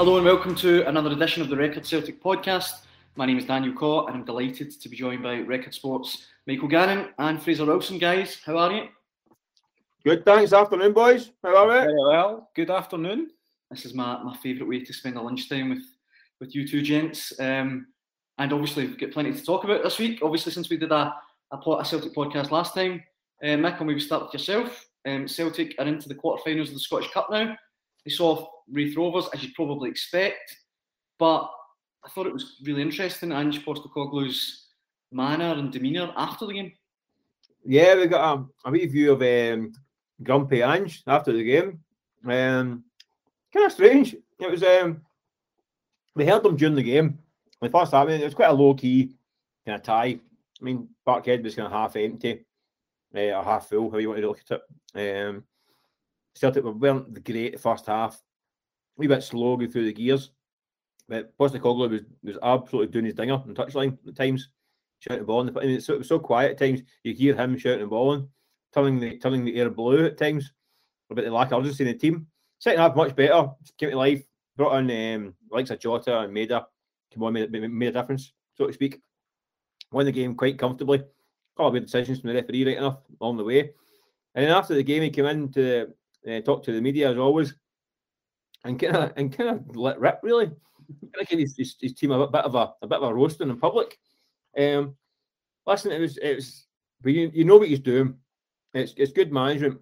Hello 0.00 0.16
and 0.16 0.24
welcome 0.24 0.54
to 0.54 0.88
another 0.88 1.10
edition 1.10 1.42
of 1.42 1.50
the 1.50 1.56
Record 1.58 1.84
Celtic 1.84 2.22
podcast. 2.22 2.86
My 3.16 3.26
name 3.26 3.36
is 3.36 3.44
Daniel 3.44 3.74
Caw 3.74 4.06
and 4.06 4.16
I'm 4.16 4.24
delighted 4.24 4.70
to 4.80 4.88
be 4.88 4.96
joined 4.96 5.22
by 5.22 5.40
Record 5.40 5.74
Sports 5.74 6.26
Michael 6.46 6.68
Gannon 6.68 7.10
and 7.18 7.42
Fraser 7.42 7.66
Wilson. 7.66 7.98
Guys, 7.98 8.40
how 8.46 8.56
are 8.56 8.72
you? 8.72 8.88
Good, 10.02 10.24
thanks. 10.24 10.54
Afternoon, 10.54 10.94
boys. 10.94 11.32
How 11.44 11.54
are 11.54 11.66
we? 11.66 11.74
Very 11.74 12.02
well. 12.08 12.48
Good 12.56 12.70
afternoon. 12.70 13.28
This 13.70 13.84
is 13.84 13.92
my, 13.92 14.22
my 14.22 14.34
favourite 14.38 14.70
way 14.70 14.82
to 14.82 14.92
spend 14.94 15.18
a 15.18 15.20
lunchtime 15.20 15.68
with, 15.68 15.84
with 16.40 16.54
you 16.54 16.66
two 16.66 16.80
gents. 16.80 17.38
Um, 17.38 17.88
and 18.38 18.54
obviously, 18.54 18.86
we've 18.86 18.98
got 18.98 19.10
plenty 19.10 19.34
to 19.34 19.44
talk 19.44 19.64
about 19.64 19.82
this 19.82 19.98
week. 19.98 20.20
Obviously, 20.22 20.52
since 20.52 20.70
we 20.70 20.78
did 20.78 20.92
a, 20.92 21.14
a, 21.52 21.56
a 21.56 21.84
Celtic 21.84 22.14
podcast 22.14 22.50
last 22.50 22.72
time, 22.72 23.02
uh, 23.42 23.48
Mick, 23.48 23.78
and 23.78 23.86
we 23.86 24.00
start 24.00 24.22
with 24.22 24.32
yourself. 24.32 24.82
Um, 25.06 25.28
Celtic 25.28 25.74
are 25.78 25.86
into 25.86 26.08
the 26.08 26.14
quarterfinals 26.14 26.68
of 26.68 26.72
the 26.72 26.80
Scottish 26.80 27.10
Cup 27.10 27.28
now. 27.30 27.54
They 28.06 28.10
saw 28.10 28.48
Raith 28.72 28.96
Rovers, 28.96 29.28
as 29.34 29.42
you'd 29.42 29.54
probably 29.54 29.90
expect, 29.90 30.56
but 31.18 31.50
I 32.04 32.08
thought 32.08 32.26
it 32.26 32.32
was 32.32 32.56
really 32.64 32.82
interesting, 32.82 33.32
Ange 33.32 33.64
Postecoglou's 33.64 34.68
manner 35.12 35.52
and 35.52 35.72
demeanour 35.72 36.12
after 36.16 36.46
the 36.46 36.54
game. 36.54 36.72
Yeah, 37.64 37.94
we 37.96 38.06
got 38.06 38.38
a, 38.38 38.68
a 38.68 38.70
wee 38.70 38.86
view 38.86 39.12
of 39.12 39.22
um, 39.22 39.72
Grumpy 40.22 40.62
Ange 40.62 41.02
after 41.06 41.32
the 41.32 41.44
game. 41.44 41.80
Um, 42.24 42.84
kind 43.52 43.66
of 43.66 43.72
strange. 43.72 44.14
It 44.14 44.50
was 44.50 44.62
um, 44.62 45.02
we 46.14 46.26
heard 46.26 46.42
them 46.42 46.56
during 46.56 46.74
the 46.74 46.82
game. 46.82 47.18
The 47.60 47.68
first 47.68 47.92
half, 47.92 48.06
I 48.06 48.10
mean, 48.10 48.20
it 48.20 48.24
was 48.24 48.34
quite 48.34 48.50
a 48.50 48.54
low 48.54 48.74
key 48.74 49.14
kind 49.66 49.76
of 49.76 49.82
tie. 49.82 50.18
I 50.60 50.64
mean, 50.64 50.88
Parkhead 51.06 51.42
was 51.42 51.54
kind 51.54 51.66
of 51.66 51.72
half 51.72 51.96
empty, 51.96 52.44
uh, 53.14 53.20
or 53.20 53.44
half 53.44 53.68
full, 53.68 53.90
how 53.90 53.98
you 53.98 54.08
want 54.08 54.20
to 54.20 54.26
look 54.26 54.40
at 54.50 54.60
it. 54.94 55.26
Um, 55.26 55.44
Celtic 56.34 56.64
weren't 56.64 57.14
the 57.14 57.20
great 57.20 57.60
first 57.60 57.86
half. 57.86 58.20
A 59.00 59.06
wee 59.06 59.06
bit 59.06 59.22
slow 59.22 59.56
going 59.56 59.70
through 59.70 59.86
the 59.86 59.94
gears. 59.94 60.30
But 61.08 61.34
Postecoglou 61.38 61.90
was, 61.90 62.02
was 62.22 62.36
absolutely 62.42 62.92
doing 62.92 63.06
his 63.06 63.14
dinger 63.14 63.32
on 63.32 63.54
touchline 63.54 63.96
at 64.06 64.14
times, 64.14 64.50
shouting 64.98 65.20
the 65.20 65.24
ball. 65.24 65.48
I 65.58 65.64
mean, 65.64 65.80
so, 65.80 65.94
it 65.94 65.98
was 66.00 66.08
so 66.08 66.18
quiet 66.18 66.50
at 66.50 66.58
times. 66.58 66.82
You 67.02 67.14
hear 67.14 67.34
him 67.34 67.56
shouting 67.56 67.80
the 67.80 67.86
ball 67.86 68.12
and 68.12 68.28
telling 68.74 69.00
the 69.00 69.16
telling 69.16 69.46
the 69.46 69.56
air 69.56 69.70
blue 69.70 70.04
at 70.04 70.18
times 70.18 70.52
about 71.08 71.24
the 71.24 71.30
lack 71.30 71.50
of 71.50 71.62
urgency 71.62 71.84
in 71.84 71.92
the 71.92 71.98
team. 71.98 72.26
Second 72.58 72.80
half 72.80 72.94
much 72.94 73.16
better. 73.16 73.48
Came 73.78 73.90
to 73.90 73.96
life. 73.96 74.22
Brought 74.54 74.74
on 74.74 74.90
um, 74.90 75.34
likes 75.50 75.70
of 75.70 75.80
Jota 75.80 76.20
and 76.20 76.36
Maeda. 76.36 76.66
Come 77.14 77.22
on, 77.22 77.32
made, 77.32 77.50
made 77.50 77.88
a 77.88 77.92
difference, 77.92 78.34
so 78.54 78.66
to 78.66 78.72
speak. 78.74 79.00
Won 79.92 80.04
the 80.04 80.12
game 80.12 80.34
quite 80.34 80.58
comfortably. 80.58 81.02
Got 81.56 81.74
a 81.74 81.80
decisions 81.80 82.20
from 82.20 82.28
the 82.28 82.34
referee 82.34 82.66
right 82.66 82.76
enough 82.76 82.98
along 83.18 83.38
the 83.38 83.44
way. 83.44 83.72
And 84.34 84.44
then 84.44 84.50
after 84.50 84.74
the 84.74 84.82
game, 84.82 85.02
he 85.02 85.10
came 85.10 85.24
in 85.24 85.50
to 85.52 85.88
uh, 86.30 86.40
talk 86.40 86.62
to 86.64 86.72
the 86.72 86.80
media 86.80 87.10
as 87.10 87.16
always, 87.16 87.54
and 88.64 88.78
kind 88.78 88.96
of 88.96 89.12
and 89.16 89.36
kind 89.36 89.50
of 89.50 89.76
let 89.76 90.00
rip 90.00 90.20
really. 90.22 90.46
Kind 90.46 91.22
of 91.22 91.28
give 91.28 91.38
his, 91.38 91.56
his, 91.56 91.76
his, 91.80 91.94
team 91.94 92.10
a 92.10 92.26
bit 92.26 92.44
of 92.44 92.56
a, 92.56 92.72
a 92.82 92.86
bit 92.86 92.98
of 92.98 93.10
a 93.10 93.14
roasting 93.14 93.48
in 93.48 93.58
public. 93.58 93.96
Um, 94.58 94.96
listen, 95.66 95.92
it 95.92 96.00
was 96.00 96.16
it 96.18 96.34
was, 96.34 96.66
but 97.00 97.12
you, 97.12 97.30
you 97.32 97.44
know 97.44 97.58
what 97.58 97.68
he's 97.68 97.80
doing. 97.80 98.16
It's 98.74 98.94
it's 98.96 99.12
good 99.12 99.32
management. 99.32 99.78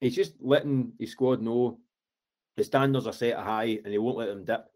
He's 0.00 0.14
just 0.14 0.34
letting 0.40 0.92
his 0.98 1.12
squad 1.12 1.40
know 1.40 1.78
the 2.56 2.64
standards 2.64 3.06
are 3.06 3.12
set 3.12 3.36
high 3.36 3.80
and 3.84 3.92
he 3.92 3.98
won't 3.98 4.18
let 4.18 4.28
them 4.28 4.44
dip. 4.44 4.66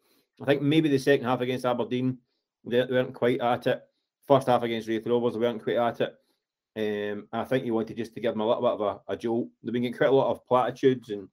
I 0.41 0.45
think 0.45 0.63
maybe 0.63 0.89
the 0.89 0.99
second 0.99 1.27
half 1.27 1.41
against 1.41 1.67
Aberdeen, 1.67 2.19
they, 2.65 2.85
weren't 2.85 3.15
quite 3.15 3.41
at 3.41 3.67
it. 3.67 3.83
First 4.27 4.47
half 4.47 4.63
against 4.63 4.89
Raith 4.89 5.07
Rovers, 5.07 5.35
they 5.35 5.41
weren't 5.41 5.63
quite 5.63 5.77
at 5.77 6.01
it. 6.01 6.15
Um, 6.77 7.27
I 7.33 7.45
think 7.45 7.65
he 7.65 7.71
wanted 7.71 7.97
just 7.97 8.15
to 8.15 8.21
give 8.21 8.35
them 8.35 8.41
a 8.41 8.47
little 8.47 8.63
bit 8.63 8.87
of 8.87 9.03
a, 9.09 9.13
a 9.13 9.17
jolt. 9.17 9.49
They've 9.63 9.73
been 9.73 9.83
getting 9.83 9.97
quite 9.97 10.11
a 10.11 10.15
lot 10.15 10.31
of 10.31 10.47
platitudes 10.47 11.11
and 11.11 11.29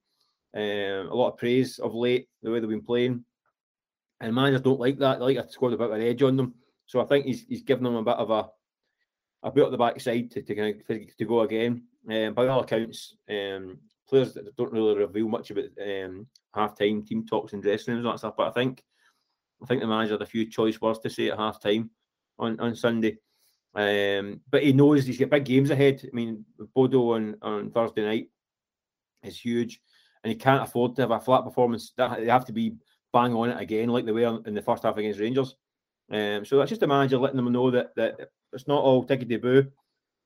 um, 0.54 1.10
a 1.10 1.14
lot 1.14 1.32
of 1.32 1.38
praise 1.38 1.78
of 1.78 1.94
late, 1.94 2.28
the 2.42 2.50
way 2.50 2.60
they've 2.60 2.68
been 2.68 2.82
playing. 2.82 3.24
And 4.20 4.34
managers 4.34 4.62
don't 4.62 4.80
like 4.80 4.98
that. 4.98 5.18
They 5.18 5.24
like 5.24 5.36
a 5.36 5.50
squad 5.50 5.74
a 5.74 5.76
bit 5.76 5.90
of 5.90 5.92
an 5.92 6.02
edge 6.02 6.22
on 6.22 6.36
them. 6.36 6.54
So 6.86 7.00
I 7.00 7.04
think 7.04 7.26
he's 7.26 7.44
he's 7.48 7.62
given 7.62 7.84
them 7.84 7.96
a 7.96 8.02
bit 8.02 8.16
of 8.16 8.30
a 8.30 8.48
a 9.42 9.50
bit 9.50 9.64
of 9.64 9.70
the 9.70 9.78
backside 9.78 10.30
to, 10.30 10.42
to 10.42 10.54
kind 10.54 10.74
of 10.74 10.86
to, 10.86 11.06
to 11.18 11.24
go 11.24 11.40
again. 11.40 11.82
Um, 12.10 12.34
by 12.34 12.46
all 12.46 12.60
accounts, 12.60 13.16
um, 13.28 13.78
players 14.08 14.34
that 14.34 14.56
don't 14.56 14.72
really 14.72 14.96
reveal 14.96 15.28
much 15.28 15.50
about 15.50 15.70
um, 15.82 16.26
half 16.54 16.78
time 16.78 17.04
team 17.04 17.26
talks 17.26 17.52
and 17.52 17.62
dressing 17.62 17.94
rooms 17.94 18.06
and 18.06 18.12
that 18.12 18.18
stuff. 18.18 18.34
But 18.36 18.48
I 18.48 18.52
think 18.52 18.82
I 19.62 19.66
think 19.66 19.80
the 19.80 19.86
manager 19.86 20.14
had 20.14 20.22
a 20.22 20.26
few 20.26 20.48
choice 20.48 20.80
words 20.80 20.98
to 21.00 21.10
say 21.10 21.30
at 21.30 21.38
half 21.38 21.60
time 21.60 21.90
on, 22.38 22.58
on 22.60 22.74
Sunday. 22.74 23.18
Um, 23.74 24.40
but 24.50 24.62
he 24.62 24.72
knows 24.72 25.04
he's 25.04 25.18
got 25.18 25.30
big 25.30 25.44
games 25.44 25.70
ahead. 25.70 26.00
I 26.02 26.14
mean, 26.14 26.44
Bodo 26.74 27.12
on, 27.12 27.36
on 27.42 27.70
Thursday 27.70 28.04
night 28.04 28.28
is 29.22 29.38
huge, 29.38 29.80
and 30.22 30.32
he 30.32 30.36
can't 30.36 30.62
afford 30.62 30.96
to 30.96 31.02
have 31.02 31.10
a 31.10 31.20
flat 31.20 31.44
performance. 31.44 31.92
That 31.96 32.20
they 32.20 32.26
have 32.26 32.44
to 32.46 32.52
be 32.52 32.74
bang 33.12 33.34
on 33.34 33.50
it 33.50 33.60
again, 33.60 33.88
like 33.88 34.04
they 34.04 34.12
were 34.12 34.40
in 34.46 34.54
the 34.54 34.62
first 34.62 34.82
half 34.82 34.96
against 34.96 35.20
Rangers. 35.20 35.56
Um, 36.10 36.44
so 36.44 36.58
that's 36.58 36.68
just 36.68 36.80
the 36.80 36.86
manager 36.86 37.18
letting 37.18 37.36
them 37.36 37.52
know 37.52 37.70
that 37.70 37.94
that 37.96 38.30
it's 38.52 38.68
not 38.68 38.82
all 38.82 39.06
tickety 39.06 39.40
boo, 39.40 39.66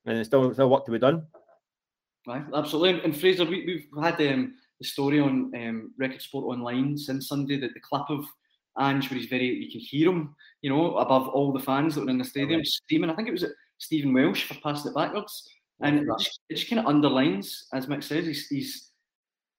and 0.05 0.17
there's 0.17 0.27
still 0.27 0.53
still 0.53 0.69
work 0.69 0.85
to 0.85 0.91
be 0.91 0.99
done. 0.99 1.25
Right, 2.27 2.43
absolutely. 2.53 3.03
And 3.03 3.17
Fraser, 3.17 3.45
we, 3.45 3.87
have 3.95 4.17
had 4.19 4.33
um, 4.33 4.53
the 4.79 4.87
story 4.87 5.19
on 5.19 5.51
um, 5.55 5.91
Record 5.97 6.21
Sport 6.21 6.55
Online 6.55 6.95
since 6.97 7.27
Sunday 7.27 7.59
that 7.59 7.73
the 7.73 7.79
clip 7.79 8.09
of 8.09 8.25
Ange, 8.79 9.09
where 9.09 9.19
he's 9.19 9.29
very, 9.29 9.47
you 9.47 9.71
can 9.71 9.79
hear 9.79 10.09
him, 10.09 10.35
you 10.61 10.69
know, 10.69 10.97
above 10.97 11.27
all 11.27 11.51
the 11.51 11.59
fans 11.59 11.95
that 11.95 12.03
were 12.03 12.09
in 12.09 12.17
the 12.17 12.23
stadium 12.23 12.59
right. 12.59 12.67
screaming. 12.67 13.09
I 13.09 13.15
think 13.15 13.27
it 13.27 13.31
was 13.31 13.45
Stephen 13.79 14.13
Welsh 14.13 14.43
for 14.43 14.53
passing 14.61 14.91
it 14.91 14.95
backwards. 14.95 15.49
And 15.81 15.99
it 15.99 16.07
just, 16.19 16.39
it 16.49 16.55
just, 16.55 16.69
kind 16.69 16.79
of 16.79 16.85
underlines, 16.85 17.67
as 17.73 17.87
Mick 17.87 18.03
says, 18.03 18.27
he's, 18.27 18.47
he's 18.47 18.90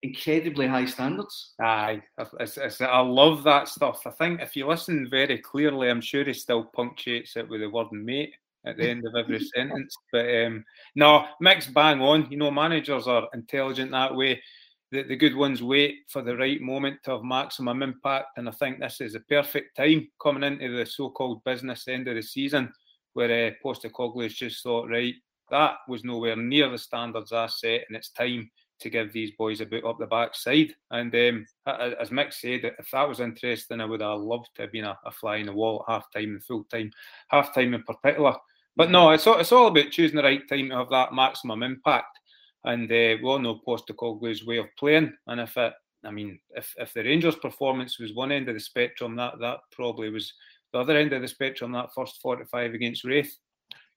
incredibly 0.02 0.66
high 0.66 0.84
standards. 0.84 1.52
Aye, 1.60 2.02
it's, 2.40 2.58
it's, 2.58 2.80
I 2.80 3.00
love 3.00 3.44
that 3.44 3.68
stuff. 3.68 4.02
I 4.06 4.10
think 4.10 4.40
if 4.40 4.56
you 4.56 4.66
listen 4.66 5.08
very 5.10 5.38
clearly, 5.38 5.88
I'm 5.88 6.00
sure 6.00 6.24
he 6.24 6.32
still 6.32 6.64
punctuates 6.64 7.36
it 7.36 7.48
with 7.48 7.60
the 7.60 7.70
word 7.70 7.92
mate 7.92 8.34
at 8.66 8.76
the 8.76 8.88
end 8.88 9.04
of 9.06 9.14
every 9.16 9.40
sentence. 9.54 9.94
But 10.10 10.26
um, 10.44 10.64
no, 10.96 11.26
Mick's 11.40 11.68
bang 11.68 12.00
on. 12.00 12.30
You 12.30 12.36
know, 12.36 12.50
managers 12.50 13.06
are 13.06 13.28
intelligent 13.32 13.92
that 13.92 14.14
way. 14.14 14.42
The, 14.90 15.04
the 15.04 15.16
good 15.16 15.34
ones 15.34 15.62
wait 15.62 16.00
for 16.08 16.20
the 16.20 16.36
right 16.36 16.60
moment 16.60 16.98
to 17.04 17.12
have 17.12 17.22
maximum 17.22 17.82
impact. 17.82 18.36
And 18.36 18.48
I 18.48 18.52
think 18.52 18.78
this 18.78 19.00
is 19.00 19.14
a 19.14 19.20
perfect 19.20 19.76
time 19.76 20.08
coming 20.22 20.42
into 20.42 20.76
the 20.76 20.84
so 20.84 21.10
called 21.10 21.44
business 21.44 21.88
end 21.88 22.08
of 22.08 22.16
the 22.16 22.22
season 22.22 22.70
where 23.14 23.48
uh, 23.48 23.50
Postecoglou's 23.64 24.34
just 24.34 24.62
thought, 24.62 24.88
right, 24.88 25.14
that 25.50 25.76
was 25.86 26.04
nowhere 26.04 26.36
near 26.36 26.70
the 26.70 26.78
standards 26.78 27.32
I 27.32 27.46
set, 27.46 27.84
and 27.88 27.96
it's 27.96 28.10
time 28.10 28.50
to 28.82 28.90
give 28.90 29.12
these 29.12 29.32
boys 29.32 29.60
a 29.60 29.66
boot 29.66 29.84
up 29.84 29.98
the 29.98 30.06
backside. 30.06 30.74
And 30.90 31.14
um, 31.14 31.46
as 31.66 32.10
Mick 32.10 32.32
said, 32.32 32.72
if 32.78 32.90
that 32.92 33.08
was 33.08 33.20
interesting, 33.20 33.80
I 33.80 33.84
would 33.84 34.00
have 34.00 34.20
loved 34.20 34.48
to 34.56 34.62
have 34.62 34.72
been 34.72 34.84
a, 34.84 34.98
a 35.04 35.10
fly 35.10 35.36
in 35.36 35.46
the 35.46 35.52
wall 35.52 35.84
at 35.88 35.92
half 35.92 36.12
time 36.12 36.30
and 36.30 36.44
full 36.44 36.64
time, 36.64 36.90
half 37.28 37.54
time 37.54 37.74
in 37.74 37.82
particular. 37.82 38.34
But 38.76 38.90
no, 38.90 39.10
it's 39.10 39.26
all, 39.26 39.38
it's 39.38 39.52
all 39.52 39.68
about 39.68 39.90
choosing 39.90 40.16
the 40.16 40.22
right 40.22 40.46
time 40.48 40.70
to 40.70 40.76
have 40.76 40.90
that 40.90 41.14
maximum 41.14 41.62
impact. 41.62 42.18
And 42.64 42.90
uh, 42.90 43.18
we 43.20 43.24
all 43.24 43.38
know 43.38 43.60
Postecoglou's 43.66 44.46
way 44.46 44.58
of 44.58 44.66
playing. 44.78 45.12
And 45.26 45.40
if 45.40 45.56
it, 45.56 45.72
I 46.04 46.10
mean, 46.10 46.38
if, 46.50 46.72
if 46.78 46.92
the 46.92 47.02
Rangers' 47.02 47.36
performance 47.36 47.98
was 47.98 48.14
one 48.14 48.32
end 48.32 48.48
of 48.48 48.54
the 48.54 48.60
spectrum, 48.60 49.16
that 49.16 49.34
that 49.40 49.58
probably 49.72 50.10
was 50.10 50.32
the 50.72 50.78
other 50.78 50.96
end 50.96 51.12
of 51.12 51.22
the 51.22 51.28
spectrum. 51.28 51.72
That 51.72 51.90
first 51.94 52.20
45 52.22 52.74
against 52.74 53.04
Raith. 53.04 53.36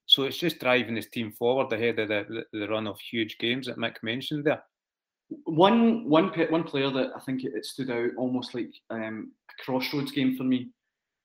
So 0.06 0.22
it's 0.22 0.38
just 0.38 0.60
driving 0.60 0.96
his 0.96 1.08
team 1.08 1.32
forward 1.32 1.72
ahead 1.72 1.98
of 1.98 2.08
the, 2.08 2.44
the, 2.52 2.58
the 2.60 2.68
run 2.68 2.86
of 2.86 2.98
huge 3.00 3.38
games 3.38 3.66
that 3.66 3.76
Mick 3.78 3.96
mentioned 4.02 4.44
there. 4.44 4.62
One 5.44 6.08
one 6.08 6.28
one 6.50 6.64
player 6.64 6.90
that 6.90 7.10
I 7.16 7.20
think 7.20 7.44
it, 7.44 7.64
stood 7.64 7.90
out 7.90 8.10
almost 8.16 8.54
like 8.54 8.72
um, 8.90 9.32
a 9.50 9.64
crossroads 9.64 10.12
game 10.12 10.36
for 10.36 10.44
me 10.44 10.70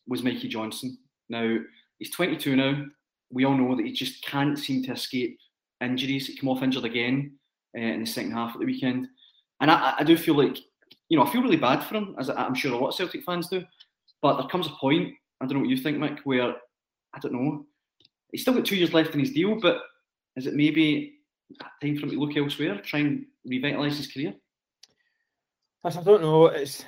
was 0.07 0.23
Mikey 0.23 0.47
Johnston. 0.47 0.97
Now 1.29 1.57
he's 1.99 2.11
22 2.11 2.55
now 2.55 2.85
we 3.31 3.45
all 3.45 3.57
know 3.57 3.75
that 3.75 3.85
he 3.85 3.91
just 3.91 4.23
can't 4.25 4.59
seem 4.59 4.83
to 4.83 4.93
escape 4.93 5.39
injuries. 5.81 6.27
He 6.27 6.35
came 6.35 6.49
off 6.49 6.63
injured 6.63 6.85
again 6.85 7.33
uh, 7.77 7.81
in 7.81 8.01
the 8.01 8.05
second 8.05 8.31
half 8.31 8.53
of 8.53 8.59
the 8.59 8.65
weekend, 8.65 9.07
and 9.61 9.71
I, 9.71 9.95
I, 9.99 10.03
do 10.03 10.17
feel 10.17 10.35
like 10.35 10.57
you 11.09 11.17
know 11.17 11.23
I 11.23 11.31
feel 11.31 11.41
really 11.41 11.57
bad 11.57 11.83
for 11.83 11.95
him, 11.95 12.15
as 12.19 12.29
I'm 12.29 12.55
sure 12.55 12.73
a 12.73 12.77
lot 12.77 12.89
of 12.89 12.95
Celtic 12.95 13.23
fans 13.23 13.47
do. 13.47 13.63
But 14.21 14.37
there 14.37 14.47
comes 14.49 14.67
a 14.67 14.71
point, 14.71 15.13
I 15.41 15.45
don't 15.45 15.55
know 15.55 15.61
what 15.61 15.69
you 15.69 15.77
think, 15.77 15.97
Mick, 15.97 16.19
where 16.25 16.53
I 17.13 17.19
don't 17.19 17.33
know. 17.33 17.65
He's 18.31 18.41
still 18.43 18.53
got 18.53 18.65
two 18.65 18.75
years 18.75 18.93
left 18.93 19.13
in 19.13 19.19
his 19.19 19.31
deal, 19.31 19.59
but 19.59 19.81
is 20.35 20.47
it 20.47 20.53
maybe 20.53 21.15
time 21.81 21.97
for 21.97 22.05
him 22.05 22.11
to 22.11 22.19
look 22.19 22.35
elsewhere, 22.35 22.77
try 22.79 22.99
and 22.99 23.25
revitalise 23.47 23.97
his 23.97 24.11
career? 24.11 24.33
I 25.83 25.89
don't 25.89 26.21
know. 26.21 26.45
It's 26.45 26.85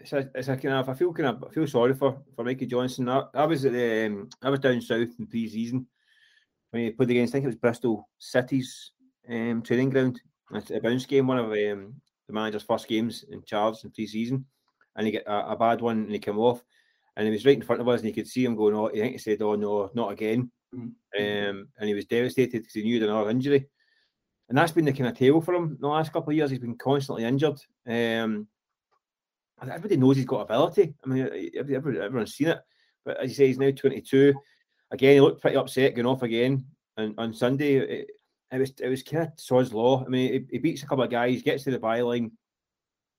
it's 0.00 0.12
a, 0.12 0.30
it's 0.34 0.46
a 0.46 0.56
kind 0.56 0.74
of 0.74 0.88
I 0.88 0.94
feel 0.94 1.12
kind 1.12 1.30
of 1.30 1.44
I 1.50 1.52
feel 1.52 1.66
sorry 1.66 1.94
for 1.94 2.22
for 2.36 2.44
Mikey 2.44 2.66
Johnston. 2.66 3.08
I, 3.08 3.24
I 3.34 3.44
was 3.44 3.64
at 3.64 3.72
the 3.72 4.06
um, 4.06 4.28
I 4.40 4.50
was 4.50 4.60
down 4.60 4.80
south 4.80 5.08
in 5.18 5.26
pre-season 5.26 5.86
when 6.70 6.84
he 6.84 6.90
played 6.90 7.10
against 7.10 7.32
I 7.32 7.36
think 7.36 7.44
it 7.44 7.48
was 7.48 7.56
Bristol 7.56 8.08
City's 8.18 8.92
um, 9.28 9.62
training 9.62 9.90
ground. 9.90 10.20
It's 10.52 10.70
a 10.70 10.80
bounce 10.80 11.06
game, 11.06 11.26
one 11.26 11.38
of 11.38 11.46
um, 11.46 11.94
the 12.28 12.32
manager's 12.32 12.62
first 12.62 12.86
games 12.86 13.24
in 13.30 13.42
charge 13.42 13.82
in 13.82 13.90
pre-season, 13.90 14.46
and 14.94 15.06
he 15.06 15.12
get 15.12 15.26
a, 15.26 15.50
a, 15.50 15.56
bad 15.56 15.80
one 15.80 16.04
and 16.04 16.12
he 16.12 16.20
came 16.20 16.38
off, 16.38 16.62
and 17.16 17.26
he 17.26 17.32
was 17.32 17.44
right 17.44 17.56
in 17.56 17.62
front 17.62 17.80
of 17.82 17.88
us 17.88 18.00
and 18.00 18.08
you 18.08 18.14
could 18.14 18.28
see 18.28 18.44
him 18.44 18.54
going. 18.54 18.76
Oh, 18.76 18.88
I 18.88 18.92
think 18.92 19.12
he 19.12 19.18
said, 19.18 19.42
"Oh 19.42 19.56
no, 19.56 19.90
not 19.92 20.12
again,". 20.12 20.52
Um, 20.74 20.94
and 21.18 21.88
he 21.88 21.94
was 21.94 22.06
devastated 22.06 22.58
because 22.58 22.74
he 22.74 22.82
knew 22.82 22.94
he 22.96 23.00
had 23.00 23.08
another 23.08 23.30
injury 23.30 23.68
and 24.48 24.56
that's 24.56 24.72
been 24.72 24.84
the 24.84 24.92
kind 24.92 25.08
of 25.08 25.16
table 25.16 25.40
for 25.40 25.54
him 25.54 25.76
the 25.78 25.86
last 25.86 26.12
couple 26.12 26.30
of 26.30 26.36
years. 26.36 26.50
He's 26.50 26.58
been 26.58 26.76
constantly 26.76 27.24
injured. 27.24 27.60
Um, 27.86 28.48
everybody 29.60 29.96
knows 29.96 30.16
he's 30.16 30.24
got 30.24 30.40
ability. 30.40 30.94
I 31.04 31.08
mean, 31.08 31.50
everybody, 31.56 31.98
everyone's 31.98 32.34
seen 32.34 32.48
it. 32.48 32.60
But 33.04 33.18
as 33.18 33.30
you 33.30 33.34
say, 33.34 33.46
he's 33.48 33.58
now 33.58 33.70
22. 33.70 34.34
Again, 34.90 35.14
he 35.14 35.20
looked 35.20 35.42
pretty 35.42 35.56
upset 35.56 35.94
going 35.94 36.06
off 36.06 36.22
again 36.22 36.64
on, 36.96 37.14
on 37.18 37.34
Sunday. 37.34 37.76
It, 37.76 38.10
it 38.50 38.58
was 38.58 38.72
it 38.80 38.88
was 38.88 39.02
kind 39.02 39.24
of 39.24 39.32
Sod's 39.36 39.74
law. 39.74 40.02
I 40.02 40.08
mean, 40.08 40.32
he, 40.32 40.44
he, 40.52 40.58
beats 40.58 40.82
a 40.82 40.86
couple 40.86 41.04
of 41.04 41.10
guys, 41.10 41.42
gets 41.42 41.64
to 41.64 41.70
the 41.70 41.78
byline, 41.78 42.30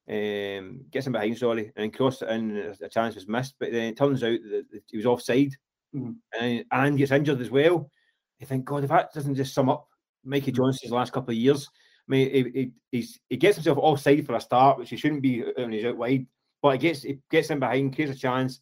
um, 0.08 0.80
gets 0.90 1.06
him 1.06 1.12
behind, 1.12 1.38
sorry, 1.38 1.70
and 1.76 1.94
crossed 1.94 2.22
it 2.22 2.30
in. 2.30 2.74
A 2.82 2.88
chance 2.88 3.14
was 3.14 3.28
missed, 3.28 3.54
but 3.60 3.70
then 3.70 3.84
it 3.84 3.96
turns 3.96 4.24
out 4.24 4.38
that 4.42 4.82
he 4.90 4.96
was 4.96 5.06
offside 5.06 5.54
mm-hmm. 5.94 6.12
and, 6.40 6.64
and 6.70 6.98
gets 6.98 7.12
injured 7.12 7.40
as 7.40 7.50
well. 7.50 7.90
You 8.38 8.46
think, 8.46 8.64
God, 8.64 8.84
if 8.84 8.90
that 8.90 9.12
doesn't 9.12 9.34
just 9.34 9.54
sum 9.54 9.68
up 9.68 9.86
Mikey 10.24 10.52
mm-hmm. 10.52 10.92
Last 10.92 11.12
couple 11.12 11.32
of 11.32 11.36
years, 11.36 11.68
I 12.08 12.10
mean, 12.10 12.30
he, 12.30 12.72
he, 12.90 13.08
he 13.28 13.36
gets 13.36 13.56
himself 13.56 13.78
offside 13.78 14.26
for 14.26 14.34
a 14.34 14.40
start, 14.40 14.78
which 14.78 14.90
he 14.90 14.96
shouldn't 14.96 15.22
be 15.22 15.42
when 15.56 15.72
he's 15.72 15.84
out 15.84 15.96
wide, 15.96 16.26
but 16.62 16.72
he 16.72 16.78
gets 16.78 17.02
he 17.02 17.18
gets 17.30 17.48
him 17.48 17.60
behind, 17.60 17.94
creates 17.94 18.16
a 18.16 18.18
chance, 18.18 18.60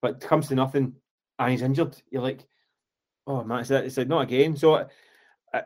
but 0.00 0.20
comes 0.20 0.48
to 0.48 0.54
nothing, 0.54 0.94
and 1.38 1.50
he's 1.50 1.62
injured. 1.62 1.96
You're 2.10 2.22
like, 2.22 2.46
oh 3.26 3.44
man, 3.44 3.60
it's, 3.60 3.70
it's 3.70 3.96
like 3.96 4.08
not 4.08 4.22
again. 4.22 4.56
So. 4.56 4.88
I, 5.54 5.62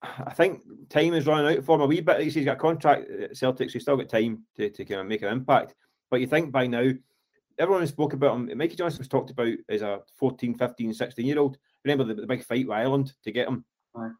I 0.00 0.32
think 0.32 0.62
time 0.88 1.14
is 1.14 1.26
running 1.26 1.58
out 1.58 1.64
for 1.64 1.74
him 1.74 1.82
a 1.82 1.86
wee 1.86 2.00
bit. 2.00 2.20
He's 2.20 2.44
got 2.44 2.56
a 2.56 2.60
contract 2.60 3.10
at 3.10 3.36
Celtic, 3.36 3.68
so 3.68 3.72
he's 3.72 3.82
still 3.82 3.96
got 3.96 4.08
time 4.08 4.44
to, 4.56 4.70
to 4.70 4.84
kind 4.84 5.00
of 5.00 5.06
make 5.08 5.22
an 5.22 5.32
impact. 5.32 5.74
But 6.08 6.20
you 6.20 6.26
think 6.26 6.52
by 6.52 6.68
now, 6.68 6.92
everyone 7.58 7.86
spoke 7.86 8.12
about 8.12 8.36
him. 8.36 8.56
Mikey 8.56 8.76
Johnston 8.76 9.00
was 9.00 9.08
talked 9.08 9.30
about 9.30 9.52
as 9.68 9.82
a 9.82 10.00
14, 10.16 10.54
15, 10.54 10.94
16 10.94 11.26
year 11.26 11.38
old. 11.38 11.58
Remember 11.84 12.04
the, 12.04 12.20
the 12.20 12.26
big 12.26 12.44
fight 12.44 12.66
with 12.66 12.76
Ireland 12.76 13.12
to 13.24 13.32
get 13.32 13.48
him? 13.48 13.64
Right. 13.94 14.12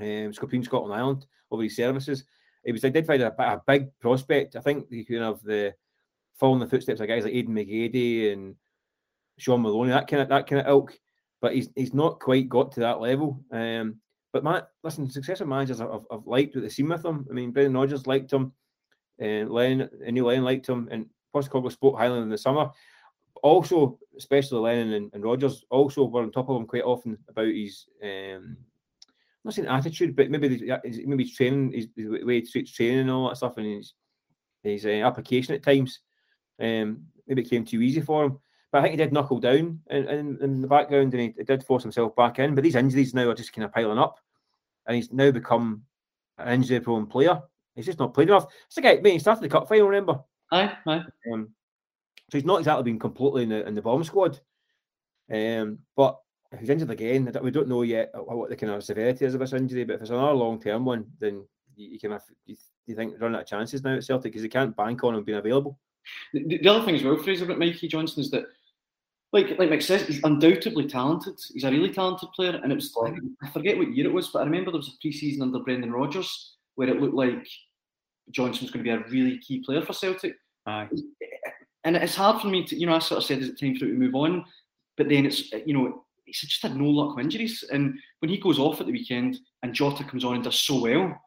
Um, 0.00 0.32
Scotland 0.32 0.94
Ireland 0.94 1.26
over 1.50 1.62
his 1.62 1.76
services. 1.76 2.24
It 2.64 2.72
was, 2.72 2.82
did 2.82 3.06
find 3.06 3.22
a, 3.22 3.34
a 3.38 3.62
big 3.66 3.88
prospect. 4.00 4.56
I 4.56 4.60
think 4.60 4.86
you 4.90 5.04
can 5.04 5.22
have 5.22 5.42
the 5.42 5.74
following 6.38 6.60
the 6.60 6.68
footsteps 6.68 7.00
of 7.00 7.08
guys 7.08 7.24
like 7.24 7.34
Aidan 7.34 7.54
McGeady 7.54 8.32
and 8.32 8.54
Shaun 9.38 9.62
Maloney, 9.62 9.90
that 9.90 10.08
kind 10.08 10.22
of 10.22 10.28
that 10.28 10.46
kind 10.46 10.60
of 10.60 10.68
ilk. 10.68 10.98
But 11.40 11.54
he's 11.54 11.70
he's 11.74 11.94
not 11.94 12.20
quite 12.20 12.48
got 12.48 12.72
to 12.72 12.80
that 12.80 13.00
level. 13.00 13.42
Um, 13.50 14.00
but 14.32 14.44
man, 14.44 14.62
listen, 14.84 15.10
successive 15.10 15.48
managers 15.48 15.80
have, 15.80 16.04
have 16.10 16.26
liked 16.26 16.54
what 16.54 16.62
they've 16.62 16.72
seen 16.72 16.88
with 16.88 17.04
him. 17.04 17.26
I 17.30 17.32
mean, 17.32 17.50
Brendan 17.50 17.74
Rodgers 17.74 18.06
liked 18.06 18.32
him, 18.32 18.52
and 19.18 19.50
Len, 19.50 19.88
and 20.04 20.14
Neil 20.14 20.26
Lennon 20.26 20.44
liked 20.44 20.68
him, 20.68 20.88
and 20.90 21.06
Postecoglou 21.34 21.72
spoke 21.72 21.96
Highland 21.96 22.24
in 22.24 22.28
the 22.28 22.38
summer. 22.38 22.70
Also, 23.42 23.98
especially 24.16 24.58
Lennon 24.58 24.92
and, 24.92 25.10
and 25.14 25.24
Rodgers, 25.24 25.64
also 25.70 26.04
were 26.04 26.22
on 26.22 26.32
top 26.32 26.50
of 26.50 26.56
him 26.56 26.66
quite 26.66 26.82
often 26.82 27.16
about 27.28 27.46
his, 27.48 27.86
um, 28.02 28.56
I'm 28.58 29.44
not 29.44 29.54
saying 29.54 29.68
attitude, 29.68 30.14
but 30.14 30.30
maybe 30.30 30.48
the, 30.48 30.80
maybe 31.06 31.24
his 31.24 31.34
training, 31.34 31.72
his, 31.72 31.88
his 31.96 32.24
way 32.24 32.40
he 32.40 32.46
treats 32.46 32.72
training 32.72 33.00
and 33.00 33.10
all 33.10 33.28
that 33.28 33.36
stuff, 33.36 33.56
and 33.56 33.66
his 33.66 33.94
his 34.62 34.84
uh, 34.86 34.88
application 34.88 35.54
at 35.54 35.62
times. 35.62 36.00
Um, 36.60 37.04
maybe 37.26 37.42
it 37.42 37.50
came 37.50 37.64
too 37.64 37.80
easy 37.80 38.00
for 38.00 38.24
him. 38.24 38.38
But 38.72 38.78
I 38.78 38.82
think 38.82 38.92
he 38.92 38.96
did 38.98 39.12
knuckle 39.12 39.40
down 39.40 39.80
in, 39.90 40.08
in, 40.08 40.38
in 40.40 40.60
the 40.60 40.68
background 40.68 41.12
and 41.14 41.34
he, 41.36 41.44
did 41.44 41.64
force 41.64 41.82
himself 41.82 42.14
back 42.14 42.38
in. 42.38 42.54
But 42.54 42.62
these 42.62 42.76
injuries 42.76 43.14
now 43.14 43.28
are 43.28 43.34
just 43.34 43.52
kind 43.52 43.64
of 43.64 43.72
piling 43.72 43.98
up. 43.98 44.18
And 44.86 44.96
he's 44.96 45.12
now 45.12 45.30
become 45.30 45.82
an 46.38 46.52
injury 46.52 46.80
prone 46.80 47.06
player. 47.06 47.40
He's 47.74 47.86
just 47.86 47.98
not 47.98 48.14
played 48.14 48.28
enough. 48.28 48.46
It's 48.66 48.76
like, 48.76 49.02
mean, 49.02 49.14
he 49.14 49.18
started 49.18 49.42
the 49.42 49.48
cup 49.48 49.68
final, 49.68 49.88
remember? 49.88 50.20
Aye, 50.52 50.72
aye. 50.86 51.02
Um, 51.32 51.50
so 52.30 52.38
he's 52.38 52.44
not 52.44 52.58
exactly 52.58 52.84
been 52.84 52.98
completely 52.98 53.44
in 53.44 53.48
the, 53.48 53.66
in 53.66 53.74
the 53.74 53.82
bomb 53.82 54.04
squad. 54.04 54.40
Um, 55.32 55.78
but 55.96 56.18
he's 56.58 56.70
injured 56.70 56.90
again. 56.90 57.30
We 57.42 57.50
don't 57.50 57.68
know 57.68 57.82
yet 57.82 58.10
what 58.14 58.50
the 58.50 58.56
kind 58.56 58.72
of 58.72 58.84
severity 58.84 59.24
is 59.24 59.34
of 59.34 59.40
this 59.40 59.52
injury, 59.52 59.84
but 59.84 59.94
if 59.94 60.02
it's 60.02 60.10
another 60.10 60.32
long 60.32 60.60
term 60.60 60.84
one, 60.84 61.06
then 61.18 61.44
you, 61.76 61.90
you 61.90 61.98
can 61.98 62.12
have, 62.12 62.22
you, 62.46 62.56
you 62.86 62.94
think 62.94 63.20
run 63.20 63.34
out 63.34 63.42
of 63.42 63.46
chances 63.46 63.82
now 63.82 63.94
at 63.94 64.04
Celtic 64.04 64.32
because 64.32 64.42
he 64.42 64.48
can't 64.48 64.76
bank 64.76 65.04
on 65.04 65.14
him 65.14 65.24
being 65.24 65.38
available. 65.38 65.78
The, 66.32 66.58
the 66.58 66.68
other 66.68 66.84
thing 66.84 66.96
as 66.96 67.04
well, 67.04 67.16
Fraser, 67.16 67.44
about 67.44 67.58
Mikey 67.58 67.88
Johnston 67.88 68.22
is 68.22 68.30
that 68.30 68.44
like 69.32 69.58
like 69.58 69.70
Mike 69.70 69.82
says, 69.82 70.02
he's 70.02 70.22
undoubtedly 70.24 70.88
talented. 70.88 71.38
He's 71.52 71.62
a 71.62 71.70
really 71.70 71.92
talented 71.92 72.30
player, 72.34 72.58
and 72.62 72.72
it 72.72 72.74
was 72.74 72.92
I 73.42 73.50
forget 73.50 73.78
what 73.78 73.94
year 73.94 74.06
it 74.06 74.12
was, 74.12 74.28
but 74.28 74.40
I 74.40 74.44
remember 74.44 74.72
there 74.72 74.78
was 74.78 74.88
a 74.88 74.98
pre-season 75.00 75.42
under 75.42 75.60
Brendan 75.60 75.92
Rodgers 75.92 76.56
where 76.74 76.88
it 76.88 77.00
looked 77.00 77.14
like 77.14 77.46
Johnston 78.32 78.64
was 78.64 78.72
going 78.72 78.84
to 78.84 78.90
be 78.90 78.96
a 78.96 79.08
really 79.08 79.38
key 79.38 79.62
player 79.64 79.82
for 79.82 79.92
Celtic. 79.92 80.34
Aye. 80.66 80.88
And 81.84 81.96
it's 81.96 82.14
hard 82.14 82.42
for 82.42 82.48
me 82.48 82.66
to, 82.66 82.76
you 82.76 82.86
know, 82.86 82.94
I 82.94 82.98
sort 82.98 83.18
of 83.18 83.24
said, 83.24 83.38
is 83.38 83.48
it 83.48 83.58
time 83.58 83.76
for 83.76 83.86
him 83.86 83.92
to 83.92 83.98
move 83.98 84.14
on? 84.14 84.44
But 84.96 85.08
then 85.08 85.26
it's, 85.26 85.50
you 85.52 85.72
know, 85.72 86.04
he's 86.24 86.40
just 86.40 86.62
had 86.62 86.76
no 86.76 86.84
luck 86.84 87.16
with 87.16 87.24
injuries. 87.24 87.64
And 87.72 87.98
when 88.18 88.28
he 88.30 88.38
goes 88.38 88.58
off 88.58 88.80
at 88.80 88.86
the 88.86 88.92
weekend 88.92 89.38
and 89.62 89.72
Jota 89.72 90.04
comes 90.04 90.24
on 90.24 90.34
and 90.34 90.44
does 90.44 90.60
so 90.60 90.82
well, 90.82 91.18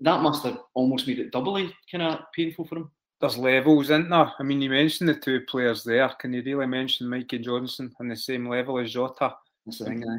that 0.00 0.22
must 0.22 0.44
have 0.44 0.58
almost 0.74 1.06
made 1.06 1.18
it 1.18 1.32
doubly 1.32 1.74
kind 1.90 2.02
of 2.02 2.20
painful 2.34 2.66
for 2.66 2.76
him 2.78 2.90
there's 3.20 3.36
levels, 3.36 3.86
isn't 3.86 4.08
there? 4.08 4.32
I 4.38 4.42
mean, 4.42 4.62
you 4.62 4.70
mentioned 4.70 5.08
the 5.08 5.14
two 5.14 5.42
players 5.42 5.84
there. 5.84 6.08
Can 6.08 6.32
you 6.32 6.42
really 6.42 6.66
mention 6.66 7.08
Mikey 7.08 7.38
Johnston 7.40 7.94
on 8.00 8.08
the 8.08 8.16
same 8.16 8.48
level 8.48 8.78
as 8.78 8.92
Jota? 8.92 9.34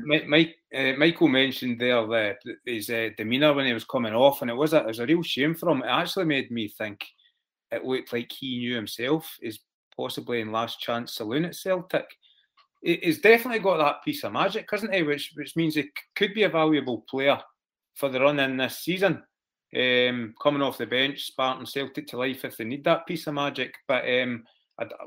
Mike, 0.06 0.28
Mike 0.28 0.56
uh, 0.74 0.94
Michael 0.98 1.28
mentioned 1.28 1.80
there 1.80 2.06
that 2.08 2.38
his 2.64 2.90
uh, 2.92 3.10
demeanour 3.18 3.54
when 3.54 3.66
he 3.66 3.74
was 3.74 3.84
coming 3.84 4.14
off, 4.14 4.42
and 4.42 4.52
it 4.52 4.56
was 4.56 4.74
a, 4.74 4.78
it 4.78 4.86
was 4.86 5.00
a 5.00 5.06
real 5.06 5.24
shame 5.24 5.56
for 5.56 5.70
him. 5.70 5.82
It 5.82 5.88
actually 5.88 6.26
made 6.26 6.52
me 6.52 6.68
think 6.68 7.04
it 7.72 7.86
looked 7.86 8.14
like 8.14 8.32
he 8.32 8.60
knew 8.60 8.76
himself 8.76 9.38
is 9.42 9.60
possibly 9.96 10.42
in 10.42 10.52
last 10.52 10.80
chance 10.80 11.16
saloon 11.16 11.46
at 11.46 11.56
Celtic. 11.56 12.06
He's 12.82 13.22
definitely 13.22 13.60
got 13.60 13.78
that 13.78 14.04
piece 14.04 14.24
of 14.24 14.34
magic, 14.34 14.68
hasn't 14.72 14.94
he? 14.94 15.04
Which 15.04 15.34
which 15.36 15.56
means 15.56 15.76
he 15.76 15.90
could 16.16 16.34
be 16.34 16.44
a 16.44 16.50
valuable 16.50 17.06
player 17.10 17.40
for 17.96 18.10
the 18.10 18.20
run 18.20 18.40
in 18.40 18.58
this 18.58 18.80
season 18.80 19.24
um, 19.76 20.34
coming 20.42 20.62
off 20.62 20.78
the 20.78 20.86
bench, 20.86 21.28
Spartan 21.28 21.66
Celtic 21.66 22.08
to 22.08 22.18
life 22.18 22.44
if 22.44 22.58
they 22.58 22.64
need 22.64 22.84
that 22.84 23.06
piece 23.06 23.28
of 23.28 23.36
magic. 23.36 23.76
But 23.88 24.04
um, 24.06 24.44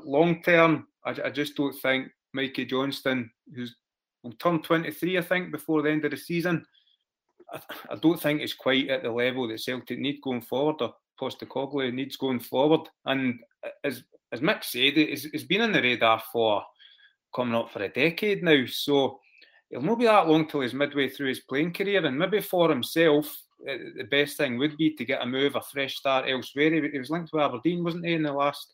long 0.03 0.41
term, 0.41 0.87
I, 1.05 1.15
I, 1.25 1.29
just 1.29 1.55
don't 1.55 1.75
think 1.81 2.09
Mikey 2.33 2.65
Johnston, 2.65 3.29
who's 3.53 3.75
will 4.23 4.33
turn 4.33 4.61
23, 4.61 5.19
I 5.19 5.21
think, 5.21 5.51
before 5.51 5.81
the 5.81 5.91
end 5.91 6.05
of 6.05 6.11
the 6.11 6.17
season, 6.17 6.65
I, 7.53 7.59
I 7.91 7.95
don't 7.95 8.19
think 8.19 8.41
it's 8.41 8.53
quite 8.53 8.89
at 8.89 9.03
the 9.03 9.11
level 9.11 9.47
that 9.47 9.59
Celtic 9.59 9.99
need 9.99 10.19
going 10.23 10.41
forward 10.41 10.81
or 10.81 10.95
Postecoglou 11.19 11.93
needs 11.93 12.17
going 12.17 12.39
forward. 12.39 12.81
And 13.05 13.39
as 13.83 14.03
as 14.31 14.41
Mick 14.41 14.63
said, 14.63 14.97
it's, 14.97 15.25
it's 15.25 15.43
been 15.43 15.61
on 15.61 15.71
the 15.71 15.81
radar 15.81 16.21
for 16.31 16.63
coming 17.33 17.55
up 17.55 17.71
for 17.71 17.83
a 17.83 17.89
decade 17.89 18.43
now. 18.43 18.65
So 18.67 19.19
it'll 19.69 19.85
not 19.85 19.99
be 19.99 20.05
that 20.05 20.27
long 20.27 20.47
till 20.47 20.61
he's 20.61 20.73
midway 20.73 21.09
through 21.09 21.29
his 21.29 21.41
playing 21.41 21.73
career, 21.73 22.05
and 22.05 22.17
maybe 22.17 22.41
for 22.41 22.69
himself, 22.69 23.27
uh, 23.69 23.77
the 23.97 24.07
best 24.09 24.37
thing 24.37 24.57
would 24.57 24.77
be 24.77 24.95
to 24.95 25.05
get 25.05 25.21
a 25.21 25.25
move, 25.25 25.55
a 25.55 25.61
fresh 25.61 25.95
start 25.95 26.25
elsewhere. 26.27 26.89
He, 26.91 26.99
was 26.99 27.09
linked 27.09 27.31
to 27.31 27.39
Aberdeen, 27.39 27.83
wasn't 27.83 28.05
he, 28.05 28.13
in 28.13 28.23
the 28.23 28.33
last 28.33 28.73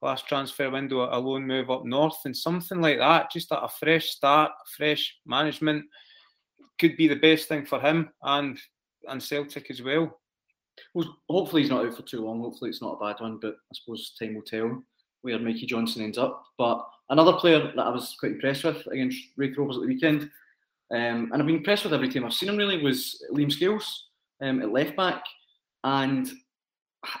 last 0.00 0.26
transfer 0.26 0.68
window, 0.68 1.08
a 1.12 1.18
loan 1.18 1.46
move 1.46 1.70
up 1.70 1.84
north, 1.84 2.18
and 2.24 2.36
something 2.36 2.80
like 2.80 2.98
that. 2.98 3.30
Just 3.30 3.48
a 3.52 3.68
fresh 3.68 4.10
start, 4.10 4.50
fresh 4.76 5.16
management 5.26 5.84
could 6.80 6.96
be 6.96 7.06
the 7.06 7.14
best 7.14 7.48
thing 7.48 7.64
for 7.64 7.80
him 7.80 8.10
and 8.22 8.58
and 9.08 9.22
Celtic 9.22 9.70
as 9.70 9.82
well. 9.82 10.18
Well, 10.94 11.16
hopefully 11.28 11.62
he's 11.62 11.70
not 11.70 11.86
out 11.86 11.94
for 11.94 12.02
too 12.02 12.24
long. 12.24 12.40
Hopefully 12.40 12.70
it's 12.70 12.82
not 12.82 12.98
a 13.00 13.04
bad 13.04 13.20
one, 13.20 13.38
but 13.40 13.54
I 13.54 13.74
suppose 13.74 14.14
time 14.18 14.34
will 14.34 14.42
tell 14.42 14.82
where 15.22 15.38
Mikey 15.38 15.66
Johnston 15.66 16.02
ends 16.02 16.18
up. 16.18 16.44
But 16.58 16.86
another 17.10 17.34
player 17.34 17.72
that 17.74 17.86
I 17.86 17.90
was 17.90 18.16
quite 18.18 18.32
impressed 18.32 18.64
with 18.64 18.86
against 18.88 19.18
Raith 19.36 19.56
Rovers 19.56 19.76
at 19.76 19.82
the 19.82 19.88
weekend, 19.88 20.22
um, 20.90 21.30
and 21.32 21.34
I've 21.34 21.46
been 21.46 21.56
impressed 21.56 21.84
with 21.84 21.94
every 21.94 22.08
team 22.08 22.24
I've 22.24 22.34
seen 22.34 22.48
him 22.48 22.56
really, 22.56 22.82
was 22.82 23.24
Liam 23.32 23.50
Scales 23.50 24.08
um, 24.42 24.60
at 24.60 24.72
left 24.72 24.96
back. 24.96 25.24
And 25.84 26.30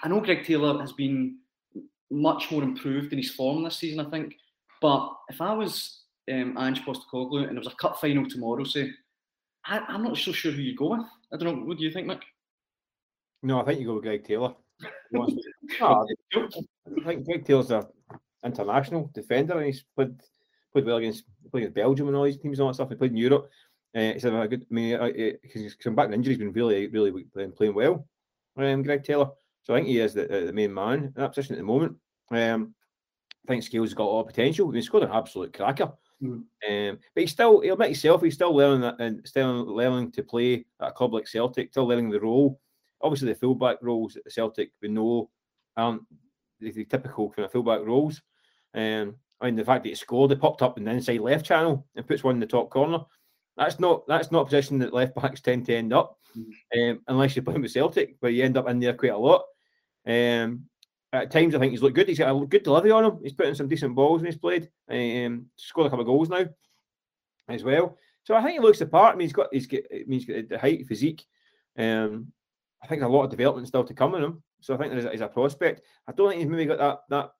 I 0.02 0.08
know 0.08 0.20
Greg 0.20 0.44
Taylor 0.44 0.78
has 0.80 0.92
been 0.92 1.38
much 2.10 2.50
more 2.50 2.62
improved 2.62 3.12
in 3.12 3.18
his 3.18 3.30
form 3.30 3.64
this 3.64 3.78
season, 3.78 4.04
I 4.04 4.10
think. 4.10 4.34
But 4.80 5.12
if 5.28 5.40
I 5.40 5.54
was 5.54 6.02
um, 6.30 6.56
Ange 6.58 6.82
Postecoglou 6.82 7.46
and 7.46 7.52
there 7.56 7.60
was 7.60 7.68
a 7.68 7.76
cup 7.76 8.00
final 8.00 8.28
tomorrow, 8.28 8.64
say, 8.64 8.90
I, 9.64 9.94
am 9.94 10.02
not 10.02 10.16
so 10.16 10.32
sure 10.32 10.52
who 10.52 10.60
you 10.60 10.76
go 10.76 10.96
with. 10.96 11.06
I 11.32 11.36
don't 11.36 11.60
know. 11.60 11.64
What 11.64 11.78
do 11.78 11.84
you 11.84 11.92
think, 11.92 12.08
Mick? 12.08 12.20
No, 13.42 13.60
I 13.60 13.64
think 13.64 13.80
you 13.80 13.86
go 13.86 13.94
with 13.94 14.04
Greg 14.04 14.24
Taylor. 14.24 14.54
no, 15.12 15.28
I 15.80 16.04
think 17.04 17.24
Greg 17.24 17.44
Taylor's 17.44 17.70
an 17.70 17.84
international 18.44 19.10
defender 19.14 19.56
and 19.56 19.66
he's 19.66 19.84
played, 19.94 20.14
played 20.72 20.86
well 20.86 20.96
against, 20.96 21.24
played 21.50 21.62
against 21.62 21.74
Belgium 21.74 22.08
and 22.08 22.16
all 22.16 22.24
these 22.24 22.38
teams 22.38 22.58
and 22.58 22.64
all 22.64 22.68
that 22.68 22.74
stuff. 22.74 22.88
He 22.88 22.96
played 22.96 23.12
in 23.12 23.16
Europe. 23.16 23.50
Uh, 23.94 24.12
he's 24.12 24.24
a 24.24 24.30
good. 24.48 24.66
I 24.70 24.74
mean, 24.74 25.38
because 25.42 25.60
he's 25.60 25.74
come 25.74 25.94
back 25.94 26.06
from 26.06 26.14
injury, 26.14 26.34
he's 26.34 26.38
been 26.38 26.52
really, 26.52 26.86
really 26.88 27.24
playing, 27.24 27.52
playing 27.52 27.74
well. 27.74 28.06
Um, 28.56 28.82
Greg 28.82 29.04
Taylor. 29.04 29.30
So 29.64 29.74
I 29.74 29.78
think 29.78 29.88
he 29.88 30.00
is 30.00 30.14
the, 30.14 30.26
the 30.46 30.52
main 30.52 30.72
man 30.72 31.04
in 31.04 31.12
that 31.16 31.28
position 31.28 31.54
at 31.54 31.58
the 31.58 31.64
moment. 31.64 31.96
Um, 32.30 32.74
I 33.46 33.52
think 33.52 33.62
Scales 33.62 33.90
has 33.90 33.94
got 33.94 34.04
a 34.04 34.12
lot 34.12 34.20
of 34.20 34.26
potential. 34.28 34.70
He's 34.70 34.86
scored 34.86 35.04
an 35.04 35.10
absolute 35.12 35.52
cracker. 35.52 35.92
Mm. 36.22 36.44
Um, 36.68 36.98
but 37.14 37.20
he's 37.20 37.32
still, 37.32 37.60
he'll 37.60 37.74
admit 37.74 37.88
himself, 37.88 38.22
he's 38.22 38.34
still 38.34 38.54
learning 38.54 38.82
that 38.82 39.00
and 39.00 39.26
still 39.26 39.64
learning 39.64 40.12
to 40.12 40.22
play 40.22 40.64
at 40.80 40.88
a 40.88 40.92
club 40.92 41.12
like 41.12 41.26
Celtic, 41.26 41.70
still 41.70 41.86
learning 41.86 42.10
the 42.10 42.20
role. 42.20 42.60
Obviously, 43.02 43.28
the 43.28 43.38
fullback 43.38 43.78
roles 43.82 44.16
at 44.16 44.30
Celtic 44.30 44.70
we 44.80 44.88
know 44.88 45.30
aren't 45.76 46.02
the, 46.60 46.70
the 46.70 46.84
typical 46.84 47.30
kind 47.30 47.46
of 47.46 47.52
fullback 47.52 47.80
roles. 47.84 48.22
Um, 48.74 49.16
I 49.40 49.46
mean, 49.46 49.56
the 49.56 49.64
fact 49.64 49.82
that 49.82 49.90
he 49.90 49.94
scored, 49.94 50.30
he 50.30 50.36
popped 50.36 50.62
up 50.62 50.78
in 50.78 50.84
the 50.84 50.92
inside 50.92 51.20
left 51.20 51.44
channel 51.44 51.86
and 51.96 52.06
puts 52.06 52.22
one 52.22 52.36
in 52.36 52.40
the 52.40 52.46
top 52.46 52.70
corner. 52.70 53.00
That's 53.56 53.80
not 53.80 54.06
that's 54.06 54.30
not 54.30 54.42
a 54.42 54.44
position 54.44 54.78
that 54.78 54.94
left 54.94 55.14
backs 55.14 55.40
tend 55.40 55.66
to 55.66 55.74
end 55.74 55.92
up, 55.92 56.18
mm. 56.36 56.90
um, 56.90 57.00
unless 57.08 57.36
you're 57.36 57.44
playing 57.44 57.62
with 57.62 57.72
Celtic, 57.72 58.16
where 58.20 58.32
you 58.32 58.44
end 58.44 58.56
up 58.56 58.68
in 58.68 58.80
there 58.80 58.94
quite 58.94 59.12
a 59.12 59.18
lot. 59.18 59.42
Um, 60.06 60.66
at 61.12 61.30
times 61.30 61.54
I 61.54 61.58
think 61.58 61.72
he's 61.72 61.82
looked 61.82 61.96
good. 61.96 62.08
He's 62.08 62.18
got 62.18 62.34
a 62.34 62.46
good 62.46 62.62
delivery 62.62 62.92
on 62.92 63.04
him. 63.04 63.18
He's 63.22 63.34
putting 63.34 63.54
some 63.54 63.68
decent 63.68 63.94
balls 63.94 64.22
in 64.22 64.26
his 64.26 64.38
played. 64.38 64.70
Um, 64.88 65.46
scored 65.56 65.88
a 65.88 65.90
couple 65.90 66.02
of 66.02 66.06
goals 66.06 66.30
now 66.30 66.46
as 67.48 67.62
well. 67.62 67.98
So 68.24 68.34
I 68.34 68.42
think 68.42 68.54
he 68.54 68.60
looks 68.60 68.78
the 68.78 68.86
part. 68.86 69.14
I 69.14 69.18
mean, 69.18 69.26
he's 69.26 69.34
got 69.34 69.48
he's 69.52 69.66
got, 69.66 69.80
I 69.92 70.04
mean, 70.06 70.20
he's 70.20 70.24
got 70.24 70.48
the 70.48 70.58
height, 70.58 70.86
physique. 70.86 71.24
Um, 71.76 72.32
I 72.82 72.86
think 72.86 73.02
a 73.02 73.08
lot 73.08 73.24
of 73.24 73.30
development 73.30 73.68
still 73.68 73.84
to 73.84 73.94
come 73.94 74.14
in 74.14 74.24
him. 74.24 74.42
So 74.60 74.74
I 74.74 74.76
think 74.76 74.92
there's, 74.92 75.20
a 75.20 75.28
prospect. 75.28 75.82
I 76.08 76.12
don't 76.12 76.30
think 76.30 76.40
he's 76.40 76.50
maybe 76.50 76.66
got 76.66 76.78
that 76.78 77.00
that 77.10 77.30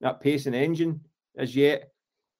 that 0.00 0.20
pace 0.20 0.46
and 0.46 0.54
engine 0.54 1.00
as 1.36 1.54
yet. 1.54 1.90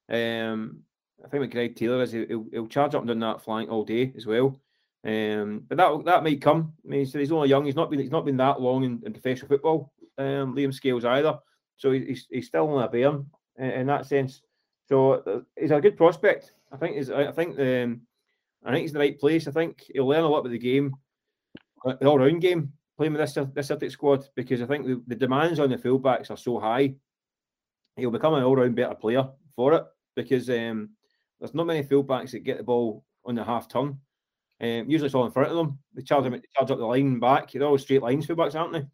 Um, 0.08 0.80
I 1.24 1.28
think 1.28 1.40
with 1.40 1.50
Greg 1.50 1.76
Taylor 1.76 2.02
is 2.02 2.12
he'll, 2.12 2.46
he'll 2.52 2.66
charge 2.66 2.94
up 2.94 3.02
and 3.02 3.08
down 3.08 3.20
that 3.20 3.42
flank 3.42 3.70
all 3.70 3.84
day 3.84 4.12
as 4.16 4.26
well. 4.26 4.60
Um, 5.04 5.62
but 5.68 5.78
that 5.78 6.04
that 6.04 6.22
might 6.24 6.42
come. 6.42 6.72
I 6.84 6.88
mean, 6.88 7.06
he's 7.06 7.32
only 7.32 7.48
young. 7.48 7.64
He's 7.64 7.76
not 7.76 7.90
been 7.90 8.00
he's 8.00 8.10
not 8.10 8.24
been 8.24 8.36
that 8.38 8.60
long 8.60 8.84
in, 8.84 9.02
in 9.04 9.12
professional 9.12 9.48
football. 9.48 9.92
Um, 10.18 10.54
Liam 10.54 10.74
Scales 10.74 11.04
either. 11.04 11.38
So 11.76 11.92
he's 11.92 12.26
he's 12.30 12.46
still 12.46 12.68
on 12.68 12.82
a 12.82 12.88
bairn 12.88 13.26
in, 13.58 13.70
in, 13.70 13.86
that 13.86 14.06
sense. 14.06 14.42
So 14.88 15.12
uh, 15.12 15.40
he's 15.56 15.70
a 15.70 15.80
good 15.80 15.96
prospect. 15.96 16.52
I 16.72 16.76
think 16.76 16.96
he's 16.96 17.10
I 17.10 17.30
think 17.32 17.58
um, 17.58 18.02
I 18.64 18.72
think 18.72 18.82
he's 18.82 18.90
in 18.90 18.94
the 18.94 19.00
right 19.00 19.18
place. 19.18 19.46
I 19.46 19.52
think 19.52 19.84
he'll 19.92 20.08
learn 20.08 20.24
a 20.24 20.28
lot 20.28 20.42
with 20.42 20.52
the 20.52 20.58
game, 20.58 20.94
uh, 21.86 21.94
the 22.00 22.06
all 22.06 22.18
round 22.18 22.40
game 22.40 22.72
playing 22.96 23.12
with 23.12 23.20
this 23.20 23.46
this 23.54 23.68
Celtic 23.68 23.90
squad 23.90 24.28
because 24.34 24.60
I 24.60 24.66
think 24.66 24.86
the, 24.86 25.02
the 25.06 25.14
demands 25.14 25.60
on 25.60 25.70
the 25.70 25.76
fullbacks 25.76 26.30
are 26.30 26.36
so 26.36 26.58
high. 26.58 26.94
He'll 27.96 28.10
become 28.10 28.34
an 28.34 28.42
all 28.42 28.56
round 28.56 28.74
better 28.74 28.94
player 28.94 29.28
for 29.54 29.74
it 29.74 29.84
because 30.14 30.50
um, 30.50 30.90
there's 31.38 31.54
not 31.54 31.66
many 31.66 31.82
fullbacks 31.82 32.32
that 32.32 32.40
get 32.40 32.58
the 32.58 32.64
ball 32.64 33.04
on 33.24 33.34
the 33.34 33.44
half 33.44 33.68
turn. 33.68 33.98
Um, 34.58 34.88
usually 34.88 35.06
it's 35.06 35.14
all 35.14 35.26
in 35.26 35.32
front 35.32 35.50
of 35.50 35.56
them. 35.56 35.78
They 35.94 36.02
charge 36.02 36.24
they 36.24 36.40
charge 36.56 36.70
up 36.70 36.78
the 36.78 36.86
line 36.86 37.20
back. 37.20 37.52
They're 37.52 37.62
all 37.62 37.78
straight 37.78 38.02
lines 38.02 38.26
fullbacks, 38.26 38.54
aren't 38.54 38.72
they? 38.72 38.86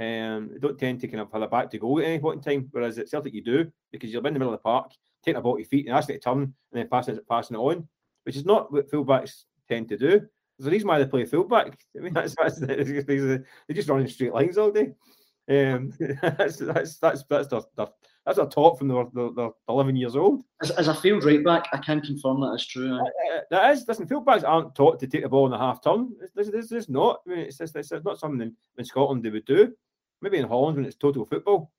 Um, 0.00 0.50
they 0.52 0.58
don't 0.58 0.78
tend 0.78 1.00
to 1.00 1.08
kind 1.08 1.20
of 1.20 1.32
have 1.32 1.42
a 1.42 1.48
back 1.48 1.70
to 1.70 1.78
go 1.78 1.98
at 1.98 2.04
any 2.04 2.18
point 2.18 2.46
in 2.46 2.60
time. 2.60 2.68
Whereas 2.70 2.98
at 2.98 3.08
Celtic 3.08 3.34
you 3.34 3.42
do 3.42 3.72
because 3.90 4.12
you're 4.12 4.24
in 4.26 4.34
the 4.34 4.38
middle 4.38 4.54
of 4.54 4.60
the 4.60 4.62
park, 4.62 4.92
taking 5.24 5.38
a 5.38 5.42
ball 5.42 5.54
to 5.54 5.60
your 5.60 5.68
feet 5.68 5.86
and 5.86 5.96
asking 5.96 6.16
it 6.16 6.22
to 6.22 6.30
turn 6.30 6.42
and 6.42 6.54
then 6.72 6.88
passing 6.88 7.16
it, 7.16 7.28
passing 7.28 7.56
it 7.56 7.60
on, 7.60 7.88
which 8.24 8.36
is 8.36 8.44
not 8.44 8.70
what 8.72 8.90
fullbacks 8.90 9.44
tend 9.68 9.88
to 9.88 9.96
do. 9.96 10.20
There's 10.58 10.66
a 10.66 10.70
reason 10.70 10.88
why 10.88 10.98
they 10.98 11.06
play 11.06 11.24
fullback. 11.24 11.78
I 11.96 12.00
mean, 12.00 12.14
that's, 12.14 12.34
that's 12.36 12.58
they 12.58 13.44
just 13.72 13.88
run 13.88 14.00
in 14.00 14.08
straight 14.08 14.34
lines 14.34 14.58
all 14.58 14.72
day. 14.72 14.92
Um, 15.48 15.92
that's 16.22 16.56
that's 16.56 16.98
that's 16.98 17.24
that's 17.24 17.48
their, 17.48 17.62
their, 17.76 17.86
that's 18.26 18.38
a 18.38 18.46
top 18.46 18.78
from 18.78 18.88
the 18.88 19.08
the 19.14 19.50
11 19.68 19.96
years 19.96 20.16
old. 20.16 20.44
As, 20.62 20.70
as 20.72 20.88
a 20.88 20.94
field 20.94 21.24
right 21.24 21.42
back, 21.42 21.68
I 21.72 21.78
can 21.78 22.00
confirm 22.00 22.40
that 22.40 22.54
is 22.56 22.66
true. 22.66 22.94
Uh, 22.94 23.40
that 23.50 23.72
is. 23.72 23.86
Listen, 23.88 24.06
field 24.06 24.26
backs 24.26 24.44
aren't 24.44 24.74
taught 24.74 25.00
to 25.00 25.06
take 25.06 25.22
the 25.22 25.28
ball 25.28 25.46
in 25.46 25.52
the 25.52 25.58
half 25.58 25.82
turn. 25.82 26.10
This 26.34 26.48
is 26.48 26.68
this, 26.68 26.88
not. 26.88 27.20
I 27.26 27.30
mean, 27.30 27.38
it's, 27.40 27.60
it's, 27.60 27.74
it's 27.74 28.04
not 28.04 28.18
something 28.18 28.42
in, 28.42 28.54
in, 28.76 28.84
Scotland 28.84 29.22
they 29.22 29.30
would 29.30 29.46
do. 29.46 29.72
Maybe 30.20 30.38
in 30.38 30.48
Holland 30.48 30.76
when 30.76 30.84
it's 30.84 30.96
total 30.96 31.24
football. 31.24 31.72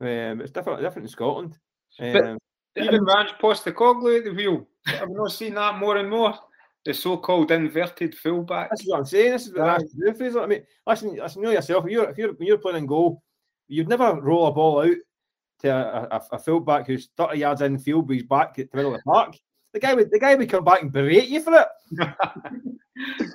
Um, 0.00 0.40
it's 0.40 0.52
different 0.52 0.80
different 0.82 1.06
in 1.06 1.10
Scotland. 1.10 1.58
Um, 1.98 2.38
but 2.76 2.84
even 2.84 3.08
Ange 3.08 3.34
Postecoglou 3.40 4.18
at 4.18 4.24
the 4.24 4.34
wheel. 4.34 4.66
I've 4.86 5.10
not 5.10 5.32
seen 5.32 5.54
that 5.54 5.78
more 5.78 5.96
and 5.96 6.10
more. 6.10 6.38
The 6.86 6.94
so-called 6.94 7.50
inverted 7.50 8.16
fullback. 8.16 8.70
That's 8.70 8.84
what 8.84 9.00
I'm 9.00 9.04
saying. 9.04 9.32
This 9.32 9.48
is 9.48 9.54
what 9.54 9.64
yeah. 9.64 9.74
I 9.74 9.78
do, 9.78 10.14
Fraser. 10.14 10.40
I 10.40 10.46
mean, 10.46 10.62
listen, 10.86 11.16
listen, 11.16 11.42
you 11.42 11.48
know 11.48 11.52
yourself. 11.52 11.84
If 11.84 11.90
you're 11.90 12.10
if 12.10 12.16
you're 12.16 12.32
when 12.34 12.46
you're 12.46 12.58
playing 12.58 12.78
in 12.78 12.86
goal, 12.86 13.24
you'd 13.66 13.88
never 13.88 14.14
roll 14.20 14.46
a 14.46 14.52
ball 14.52 14.82
out 14.82 14.96
to 15.62 15.68
a, 15.68 16.16
a, 16.16 16.22
a 16.30 16.38
fullback 16.38 16.86
who's 16.86 17.08
30 17.16 17.38
yards 17.40 17.60
in 17.60 17.76
field 17.80 18.08
with 18.08 18.18
his 18.18 18.28
back 18.28 18.56
at 18.60 18.70
the 18.70 18.76
middle 18.76 18.94
of 18.94 19.00
the 19.00 19.02
park. 19.02 19.34
The 19.72 19.80
guy 19.80 19.94
would 19.94 20.12
the 20.12 20.20
guy 20.20 20.36
would 20.36 20.48
come 20.48 20.62
back 20.62 20.82
and 20.82 20.92
berate 20.92 21.26
you 21.26 21.40
for 21.40 21.54
it. 21.54 21.66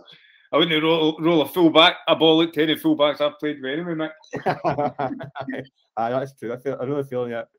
I 0.53 0.57
wouldn't 0.57 0.81
roll, 0.81 1.17
roll 1.19 1.41
a 1.41 1.45
fullback 1.45 1.97
a 2.07 2.15
ball 2.15 2.41
out 2.43 2.53
to 2.53 2.63
any 2.63 2.75
fullbacks 2.75 3.19
I've 3.19 3.37
played 3.37 3.61
with 3.61 3.79
anyway, 3.79 3.95
Mick. 3.95 4.11
Aye, 5.97 6.09
that's 6.09 6.35
true. 6.35 6.53
I 6.53 6.57
feel 6.57 6.77
I 6.79 6.85
really 6.85 7.03
feel 7.03 7.27
that. 7.27 7.49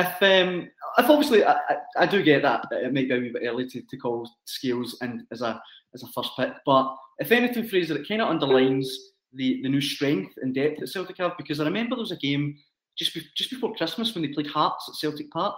If 0.00 0.22
um, 0.22 0.68
if 0.98 1.10
obviously 1.10 1.44
I, 1.44 1.52
I, 1.52 1.76
I, 1.98 2.06
do 2.06 2.22
get 2.22 2.42
that 2.42 2.66
it 2.70 2.92
might 2.92 3.08
be 3.08 3.14
a 3.14 3.18
wee 3.18 3.30
bit 3.32 3.42
early 3.46 3.66
to, 3.68 3.82
to 3.82 3.96
call 3.96 4.30
Scales 4.44 4.96
and 5.00 5.22
as 5.32 5.42
a 5.42 5.60
as 5.94 6.02
a 6.02 6.08
first 6.08 6.30
pick, 6.36 6.52
but 6.66 6.94
if 7.18 7.32
anything, 7.32 7.66
Fraser, 7.66 7.96
it 7.96 8.08
kind 8.08 8.22
of 8.22 8.28
underlines 8.28 8.96
the 9.32 9.60
the 9.62 9.68
new 9.68 9.80
strength 9.80 10.34
and 10.42 10.54
depth 10.54 10.80
that 10.80 10.88
Celtic 10.88 11.18
have 11.18 11.36
because 11.36 11.60
I 11.60 11.64
remember 11.64 11.96
there 11.96 12.02
was 12.02 12.12
a 12.12 12.16
game 12.16 12.56
just 12.98 13.14
be, 13.14 13.22
just 13.36 13.50
before 13.50 13.74
Christmas 13.74 14.14
when 14.14 14.22
they 14.22 14.32
played 14.32 14.48
Hearts 14.48 14.86
at 14.88 14.96
Celtic 14.96 15.30
Park. 15.30 15.56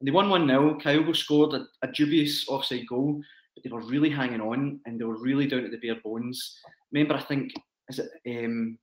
And 0.00 0.08
they 0.08 0.12
won 0.12 0.30
1 0.30 0.48
0. 0.48 0.78
Kyogo 0.80 1.14
scored 1.14 1.52
a, 1.52 1.66
a, 1.82 1.92
dubious 1.92 2.48
offside 2.48 2.86
goal, 2.88 3.20
but 3.54 3.62
they 3.62 3.70
were 3.70 3.82
really 3.82 4.08
hanging 4.08 4.40
on 4.40 4.80
and 4.86 4.98
they 4.98 5.04
were 5.04 5.20
really 5.20 5.46
down 5.46 5.62
to 5.62 5.68
the 5.68 5.76
bare 5.76 6.00
bones. 6.02 6.58
Remember, 6.90 7.14
I 7.14 7.20
think, 7.20 7.52
is 7.90 7.98
it 7.98 8.10
um, 8.26 8.78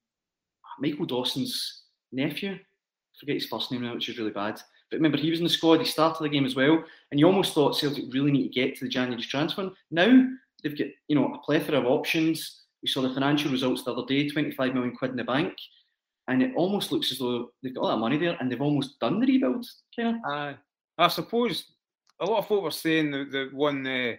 Michael 0.80 1.08
Dawson's 1.08 1.86
nephew? 2.12 2.52
I 2.52 3.20
forget 3.20 3.36
his 3.36 3.48
first 3.48 3.72
name 3.72 3.82
now, 3.82 3.96
which 3.96 4.10
is 4.10 4.20
really 4.20 4.32
bad. 4.32 4.62
But 4.90 4.98
remember, 4.98 5.18
he 5.18 5.30
was 5.30 5.40
in 5.40 5.46
the 5.46 5.50
squad, 5.50 5.80
he 5.80 5.86
started 5.86 6.24
the 6.24 6.30
game 6.30 6.46
as 6.46 6.56
well. 6.56 6.84
And 7.12 7.20
you 7.20 7.26
almost 7.26 7.54
thought 7.54 7.78
Celtic 7.78 8.06
really 8.14 8.32
need 8.32 8.48
to 8.48 8.54
get 8.54 8.76
to 8.78 8.86
the 8.86 8.90
January 8.90 9.22
transfer. 9.22 9.70
Now 9.92 10.28
they've 10.64 10.78
got, 10.78 10.88
you 11.08 11.16
know, 11.16 11.34
a 11.34 11.40
plethora 11.40 11.80
of 11.80 11.86
options. 11.86 12.64
We 12.82 12.88
saw 12.88 13.02
the 13.02 13.14
financial 13.14 13.52
results 13.52 13.84
the 13.84 13.92
other 13.92 14.06
day, 14.08 14.30
25 14.30 14.74
million 14.74 14.96
quid 14.96 15.12
in 15.12 15.18
the 15.18 15.24
bank 15.24 15.54
and 16.28 16.44
it 16.44 16.54
almost 16.56 16.92
looks 16.92 17.12
as 17.12 17.20
though 17.20 17.52
they've 17.62 17.74
got 17.74 17.84
all 17.84 17.90
that 17.90 17.98
money 17.98 18.18
there 18.18 18.36
and 18.40 18.52
they've 18.52 18.62
almost 18.62 19.00
done 19.00 19.20
the 19.20 19.26
rebuild. 19.26 19.66
Kind 19.96 20.18
of. 20.18 20.32
Uh, 20.32 20.54
I 20.98 21.08
suppose 21.08 21.66
a 22.20 22.26
lot 22.26 22.40
of 22.40 22.48
folk 22.48 22.64
were 22.64 22.72
saying 22.72 23.12
that 23.12 23.32
the 23.32 23.50
one 23.54 23.86
uh, 23.88 24.14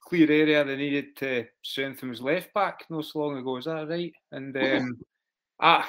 clear 0.00 0.30
area 0.30 0.64
they 0.64 0.76
needed 0.76 1.16
to 1.16 1.44
strengthen 1.62 2.08
was 2.08 2.22
left 2.22 2.54
back 2.54 2.84
not 2.88 3.04
so 3.04 3.18
long 3.18 3.36
ago. 3.36 3.56
Is 3.58 3.66
that 3.66 3.88
right? 3.88 4.12
And 4.30 4.56
um, 4.56 4.98
I, 5.60 5.84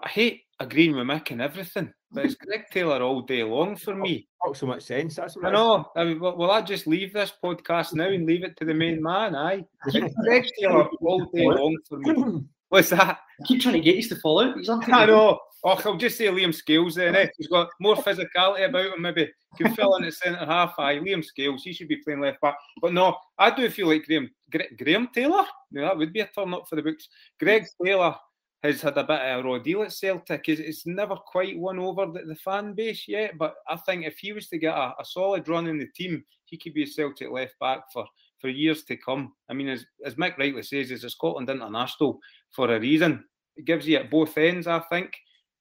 I 0.00 0.08
hate 0.08 0.42
agreeing 0.58 0.96
with 0.96 1.06
Mick 1.06 1.30
and 1.30 1.42
everything, 1.42 1.92
but 2.12 2.24
it's 2.24 2.34
Greg 2.34 2.64
Taylor 2.70 3.02
all 3.02 3.22
day 3.22 3.42
long 3.42 3.76
for 3.76 3.94
me. 3.94 4.28
Not 4.44 4.56
so 4.56 4.66
much 4.66 4.82
sense. 4.82 5.16
That's 5.16 5.36
what 5.36 5.46
I 5.46 5.52
know. 5.52 5.90
I 5.96 6.04
mean, 6.04 6.20
well, 6.20 6.36
will 6.36 6.50
I 6.50 6.62
just 6.62 6.86
leave 6.86 7.12
this 7.12 7.32
podcast 7.42 7.94
now 7.94 8.08
and 8.08 8.26
leave 8.26 8.44
it 8.44 8.56
to 8.58 8.64
the 8.64 8.74
main 8.74 9.02
man? 9.02 9.34
Aye, 9.34 9.64
it's 9.86 10.14
Greg 10.24 10.46
Taylor 10.58 10.88
all 11.00 11.24
day 11.26 11.46
long 11.46 11.76
for 11.88 11.98
me. 11.98 12.42
What's 12.68 12.90
that? 12.90 13.18
I 13.40 13.46
keep 13.46 13.60
trying 13.60 13.74
to 13.74 13.80
get 13.80 13.96
you 13.96 14.08
to 14.08 14.16
fall 14.16 14.40
out. 14.40 14.54
I 14.92 15.06
know. 15.06 15.38
Oh, 15.62 15.78
I'll 15.84 15.96
just 15.96 16.16
say 16.16 16.26
Liam 16.26 16.54
Scales 16.54 16.94
then. 16.94 17.14
Eh? 17.14 17.26
He's 17.36 17.48
got 17.48 17.68
more 17.80 17.96
physicality 17.96 18.66
about 18.66 18.94
him. 18.94 19.02
Maybe 19.02 19.30
can 19.58 19.74
fill 19.74 19.96
in 19.96 20.04
at 20.04 20.14
centre 20.14 20.46
half. 20.46 20.74
Aye, 20.78 21.00
Liam 21.00 21.24
Scales. 21.24 21.62
He 21.62 21.72
should 21.72 21.88
be 21.88 21.96
playing 21.96 22.20
left 22.20 22.40
back. 22.40 22.56
But 22.80 22.94
no, 22.94 23.16
I 23.38 23.54
do 23.54 23.68
feel 23.68 23.88
like 23.88 24.06
Graham 24.06 24.30
Graham 24.78 25.08
Taylor. 25.14 25.44
No, 25.72 25.82
that 25.82 25.96
would 25.96 26.12
be 26.12 26.20
a 26.20 26.26
turn 26.28 26.54
up 26.54 26.68
for 26.68 26.76
the 26.76 26.82
books. 26.82 27.08
Greg 27.38 27.66
Taylor 27.82 28.14
has 28.62 28.82
had 28.82 28.98
a 28.98 29.04
bit 29.04 29.20
of 29.20 29.44
a 29.44 29.48
raw 29.48 29.58
deal 29.58 29.82
at 29.82 29.92
Celtic. 29.92 30.48
It's, 30.48 30.60
it's 30.60 30.86
never 30.86 31.16
quite 31.16 31.58
won 31.58 31.78
over 31.78 32.06
the, 32.06 32.24
the, 32.26 32.34
fan 32.34 32.74
base 32.74 33.08
yet. 33.08 33.38
But 33.38 33.54
I 33.68 33.76
think 33.76 34.04
if 34.04 34.18
he 34.18 34.32
was 34.32 34.48
to 34.48 34.58
get 34.58 34.76
a, 34.76 34.94
a 34.98 35.04
solid 35.04 35.48
run 35.48 35.66
in 35.66 35.78
the 35.78 35.88
team, 35.94 36.22
he 36.44 36.58
could 36.58 36.74
be 36.74 36.82
a 36.82 36.86
Celtic 36.86 37.30
left 37.30 37.58
back 37.58 37.84
for 37.92 38.06
for 38.40 38.48
years 38.48 38.84
to 38.84 38.96
come. 38.96 39.32
I 39.48 39.54
mean, 39.54 39.68
as, 39.68 39.84
as 40.04 40.14
Mick 40.14 40.38
rightly 40.38 40.62
says, 40.62 40.88
he's 40.88 41.04
a 41.04 41.10
Scotland 41.10 41.50
international 41.50 42.18
for 42.50 42.74
a 42.74 42.80
reason. 42.80 43.24
It 43.56 43.66
gives 43.66 43.86
you 43.86 43.98
at 43.98 44.10
both 44.10 44.36
ends, 44.38 44.66
I 44.66 44.80
think. 44.80 45.12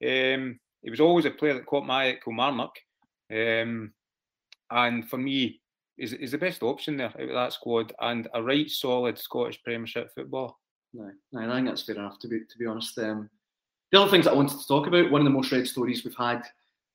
Um, 0.02 0.60
he 0.82 0.90
was 0.90 1.02
always 1.02 1.26
a 1.26 1.32
player 1.32 1.56
that 1.56 1.66
caught 1.66 1.86
my 1.86 2.06
eye 2.06 2.10
at 2.12 2.24
Kilmarnock. 2.24 2.72
Um, 3.32 3.92
and 4.72 5.10
for 5.10 5.18
me, 5.18 5.62
is, 5.98 6.14
is 6.14 6.32
the 6.32 6.38
best 6.38 6.64
option 6.64 6.96
there 6.96 7.08
out 7.08 7.20
of 7.20 7.30
that 7.30 7.54
squad 7.54 7.92
and 8.00 8.30
a 8.34 8.42
right 8.42 8.70
solid 8.70 9.20
Scottish 9.20 9.62
Premiership 9.64 10.10
football. 10.16 10.58
No, 10.94 11.12
no, 11.32 11.52
I 11.52 11.56
think 11.56 11.68
that's 11.68 11.84
fair 11.84 11.96
enough 11.96 12.20
to 12.20 12.28
be 12.28 12.40
to 12.40 12.58
be 12.58 12.66
honest. 12.66 12.98
Um, 12.98 13.30
the 13.92 14.02
other 14.02 14.12
things 14.12 14.28
I 14.28 14.34
wanted 14.34 14.60
to 14.60 14.68
talk 14.68 14.88
about, 14.88 15.12
one 15.12 15.22
of 15.22 15.26
the 15.26 15.32
most 15.32 15.52
read 15.52 15.68
stories 15.68 16.04
we've 16.04 16.16
had 16.16 16.44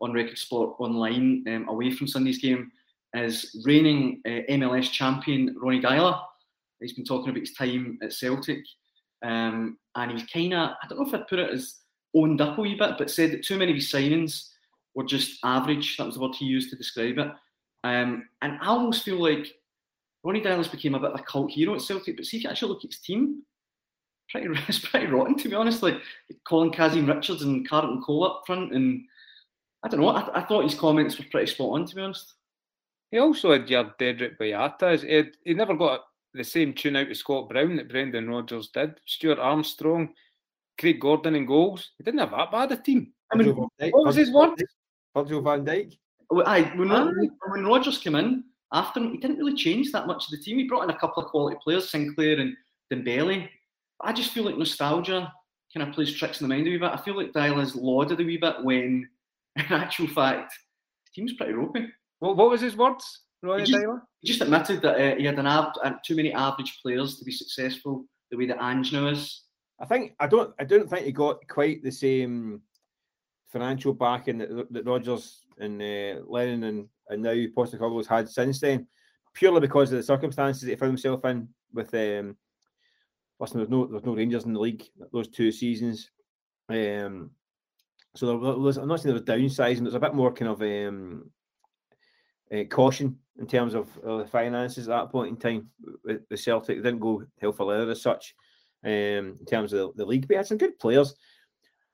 on 0.01 0.13
Record 0.13 0.39
Sport 0.39 0.77
online 0.79 1.45
um, 1.49 1.69
away 1.69 1.91
from 1.91 2.07
Sunday's 2.07 2.39
game 2.39 2.71
is 3.15 3.63
reigning 3.65 4.21
uh, 4.27 4.43
MLS 4.51 4.91
champion 4.91 5.57
Ronny 5.59 5.81
Deila. 5.81 6.21
He's 6.81 6.93
been 6.93 7.05
talking 7.05 7.31
about 7.31 7.41
his 7.41 7.55
time 7.55 7.99
at 8.03 8.13
Celtic, 8.13 8.65
um, 9.23 9.79
and 9.95 10.11
he's 10.11 10.25
kind 10.25 10.53
of, 10.55 10.71
I 10.83 10.87
don't 10.89 10.99
know 10.99 11.07
if 11.07 11.15
I'd 11.15 11.29
put 11.29 11.39
it 11.39 11.51
as 11.51 11.77
owned 12.15 12.41
up 12.41 12.59
a 12.59 12.61
wee 12.61 12.75
bit, 12.75 12.93
but 12.99 13.11
said 13.11 13.33
that 13.33 13.45
too 13.45 13.59
many 13.59 13.73
of 13.73 13.77
his 13.77 13.91
signings 13.91 14.49
were 14.95 15.05
just 15.05 15.39
average. 15.45 15.97
That 15.97 16.07
was 16.07 16.15
the 16.15 16.21
word 16.21 16.35
he 16.35 16.45
used 16.45 16.71
to 16.71 16.77
describe 16.77 17.19
it. 17.19 17.29
Um, 17.83 18.29
and 18.43 18.59
I 18.61 18.67
almost 18.67 19.05
feel 19.05 19.21
like 19.21 19.47
Ronny 20.23 20.41
Deila's 20.41 20.69
became 20.69 20.95
a 20.95 21.01
bit 21.01 21.11
of 21.11 21.21
a 21.21 21.25
cult 21.25 21.51
hero 21.51 21.75
at 21.75 21.83
Celtic, 21.83 22.17
but 22.17 22.27
see 22.27 22.39
if 22.39 22.45
you 22.45 22.51
actually 22.51 22.69
look 22.71 22.85
at 22.85 22.93
his 22.93 23.01
team, 23.01 23.43
pretty, 24.31 24.49
it's 24.69 24.79
pretty 24.79 25.07
rotten 25.07 25.37
to 25.39 25.49
be 25.49 25.55
honest. 25.55 25.83
Like 25.83 26.01
Colin 26.47 26.71
Kazim 26.71 27.07
Richards 27.07 27.43
and 27.43 27.69
Carlton 27.69 28.03
Cole 28.03 28.25
up 28.25 28.43
front, 28.47 28.73
and 28.75 29.03
I 29.83 29.89
don't 29.89 30.01
know. 30.01 30.09
I, 30.09 30.41
I 30.41 30.45
thought 30.45 30.65
his 30.65 30.79
comments 30.79 31.19
were 31.19 31.27
pretty 31.31 31.51
spot 31.51 31.71
on 31.71 31.87
to 31.87 31.95
be 31.95 32.03
honest. 32.03 32.35
He 33.11 33.19
also 33.19 33.53
had 33.53 33.71
your 33.71 33.95
Dedryck 34.01 34.39
Boyata. 34.39 35.01
He, 35.01 35.31
he 35.45 35.55
never 35.55 35.75
got 35.75 36.01
the 36.33 36.43
same 36.43 36.73
tune 36.73 36.97
out 36.97 37.11
of 37.11 37.17
Scott 37.17 37.49
Brown 37.49 37.77
that 37.77 37.89
Brendan 37.89 38.29
Rodgers 38.29 38.69
did. 38.69 38.99
Stuart 39.07 39.39
Armstrong, 39.39 40.13
Craig 40.81 41.01
Gordon 41.01 41.37
in 41.37 41.47
goals. 41.47 41.93
He 41.97 42.05
didn't 42.05 42.21
have 42.21 42.33
that 42.33 42.51
bad 42.51 42.73
a 42.73 42.77
team. 42.77 43.13
I 43.33 43.37
mean, 43.37 43.55
what 43.55 44.07
was 44.07 44.17
his 44.17 44.33
word? 44.33 44.61
Virgil 45.17 45.43
van 45.43 45.65
Dijk. 45.65 45.97
I, 46.45 46.63
when, 46.77 46.91
ah. 46.91 47.11
when 47.49 47.65
Rodgers 47.65 47.99
came 47.99 48.17
in, 48.17 48.45
after 48.73 48.99
him, 48.99 49.13
he 49.13 49.19
didn't 49.19 49.39
really 49.39 49.55
change 49.55 49.93
that 49.93 50.07
much 50.07 50.25
of 50.25 50.31
the 50.33 50.45
team. 50.45 50.59
He 50.59 50.65
brought 50.65 50.83
in 50.83 50.91
a 50.91 50.99
couple 50.99 51.23
of 51.23 51.31
quality 51.31 51.57
players, 51.63 51.91
Sinclair 51.91 52.41
and 52.41 52.57
Dembele. 52.93 53.49
I 54.01 54.13
just 54.13 54.31
feel 54.33 54.45
like 54.45 54.59
nostalgia 54.59 55.33
kind 55.75 55.89
of 55.89 55.95
plays 55.95 56.13
tricks 56.15 56.41
in 56.41 56.49
the 56.49 56.55
mind 56.55 56.67
a 56.67 56.71
wee 56.71 56.79
bit. 56.79 56.91
I 56.93 56.97
feel 56.97 57.17
like 57.17 57.33
Deila 57.33 57.63
is 57.63 57.75
lauded 57.75 58.21
a 58.21 58.25
wee 58.25 58.37
bit 58.37 58.63
when, 58.63 59.09
in 59.57 59.65
actual 59.73 60.07
fact, 60.09 60.53
the 61.07 61.11
team's 61.21 61.33
pretty 61.35 61.53
ropey. 61.53 61.87
What, 62.21 62.37
what 62.37 62.51
was 62.51 62.61
his 62.61 62.77
words, 62.77 63.23
Ronny 63.43 63.65
He 63.65 63.73
just- 63.73 63.85
He 64.21 64.29
just 64.29 64.41
admitted 64.43 64.83
that 64.83 64.95
uh, 65.01 65.17
he 65.17 65.25
had 65.25 65.39
an 65.39 65.47
av- 65.47 65.75
uh, 65.83 65.93
too 66.05 66.17
many 66.17 66.33
average 66.33 66.79
players 66.83 67.19
to 67.19 67.25
be 67.25 67.33
successful 67.33 68.05
the 68.31 68.37
way 68.37 68.47
that 68.47 68.63
Ange 68.63 68.93
now 68.93 69.09
is. 69.09 69.43
I 69.81 69.87
think 69.87 70.15
I 70.21 70.27
don't 70.29 70.55
I 70.59 70.65
don't 70.65 70.89
think 70.89 71.05
he 71.05 71.13
got 71.13 71.47
quite 71.49 71.83
the 71.83 71.91
same 71.91 72.63
financial 73.49 73.93
backing 73.93 74.39
that, 74.39 74.73
that 74.73 74.87
Rodgers 74.87 75.41
and 75.59 75.81
uh, 75.83 76.21
Lennon 76.27 76.65
and, 76.65 76.89
and 77.09 77.23
now 77.23 77.33
Postecoglou's 77.33 78.07
had 78.07 78.29
since 78.29 78.61
then, 78.61 78.87
purely 79.35 79.61
because 79.61 79.93
of 79.93 79.99
the 79.99 80.03
circumstances 80.03 80.63
that 80.63 80.71
he 80.71 80.77
found 80.77 80.91
himself 80.93 81.25
in 81.25 81.49
with 81.73 81.93
um 81.95 82.37
listen, 83.41 83.59
there's 83.59 83.71
no 83.71 83.87
there's 83.87 84.05
no 84.05 84.15
Rangers 84.15 84.45
in 84.45 84.53
the 84.53 84.61
league 84.61 84.85
those 85.13 85.29
two 85.29 85.53
seasons. 85.53 86.11
Um 86.69 87.31
so 88.15 88.27
there 88.27 88.37
was 88.37 88.77
I'm 88.77 88.89
not 88.89 89.01
saying 89.01 89.15
there 89.15 89.23
was 89.23 89.57
downsizing, 89.57 89.83
there's 89.83 89.95
a 89.95 90.01
bit 90.01 90.15
more 90.15 90.33
kind 90.33 90.51
of 90.51 90.63
um 90.63 91.31
uh, 92.53 92.65
caution 92.65 93.19
in 93.39 93.47
terms 93.47 93.75
of 93.75 93.89
uh, 94.07 94.19
the 94.19 94.27
finances 94.27 94.89
at 94.89 94.97
that 94.97 95.11
point 95.11 95.31
in 95.31 95.37
time 95.37 95.69
with 96.05 96.23
Celtic. 96.39 96.83
Didn't 96.83 97.01
go 97.01 97.25
hell 97.41 97.53
for 97.53 97.67
leather 97.67 97.91
as 97.91 98.03
such 98.03 98.35
um, 98.85 98.91
in 99.41 99.47
terms 99.47 99.73
of 99.73 99.79
the, 99.97 100.05
the 100.05 100.07
league. 100.07 100.29
But 100.29 100.37
had 100.39 100.47
some 100.47 100.59
good 100.59 100.79
players. 100.79 101.15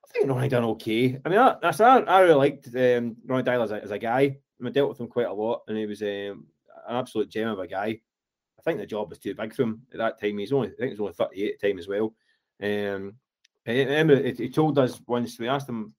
I 0.05 0.13
think 0.13 0.29
Ronny 0.29 0.49
done 0.49 0.65
okay. 0.65 1.19
I 1.25 1.29
mean, 1.29 1.39
I, 1.39 1.57
that's 1.63 1.81
I, 1.81 1.99
I 2.01 2.21
really 2.21 2.35
liked 2.35 2.67
um, 2.75 3.17
Ronny 3.25 3.45
Deila 3.45 3.65
as 3.65 3.71
a, 3.71 3.83
as 3.83 3.91
a 3.91 3.99
guy. 3.99 4.21
I, 4.21 4.37
mean, 4.59 4.69
I 4.69 4.71
dealt 4.71 4.91
with 4.91 5.01
him 5.01 5.09
quite 5.09 5.29
a 5.29 5.33
lot, 5.33 5.63
and 5.69 5.79
he 5.79 5.87
was 5.87 6.03
um, 6.03 6.47
an 6.89 6.97
absolute 6.97 7.31
gem 7.31 7.49
of 7.49 7.59
a 7.59 7.67
guy. 7.67 8.01
I 8.61 8.63
think 8.63 8.79
the 8.79 8.87
job 8.87 9.09
was 9.09 9.19
too 9.19 9.35
big 9.35 9.55
for 9.55 9.63
him 9.63 9.83
at 9.93 9.99
that 9.99 10.21
time. 10.21 10.39
He's 10.39 10.53
only, 10.53 10.69
I 10.69 10.73
think 10.73 10.93
he 10.93 11.01
was 11.01 11.01
only 11.01 11.13
38 11.15 11.55
at 11.55 11.61
the 11.61 11.69
time 11.69 11.79
as 11.79 11.89
well. 11.89 12.15
Um, 12.63 13.15
he, 13.65 14.51
told 14.51 14.79
us 14.79 15.01
once 15.07 15.39
we 15.39 15.49
asked 15.49 15.69
him 15.69 15.95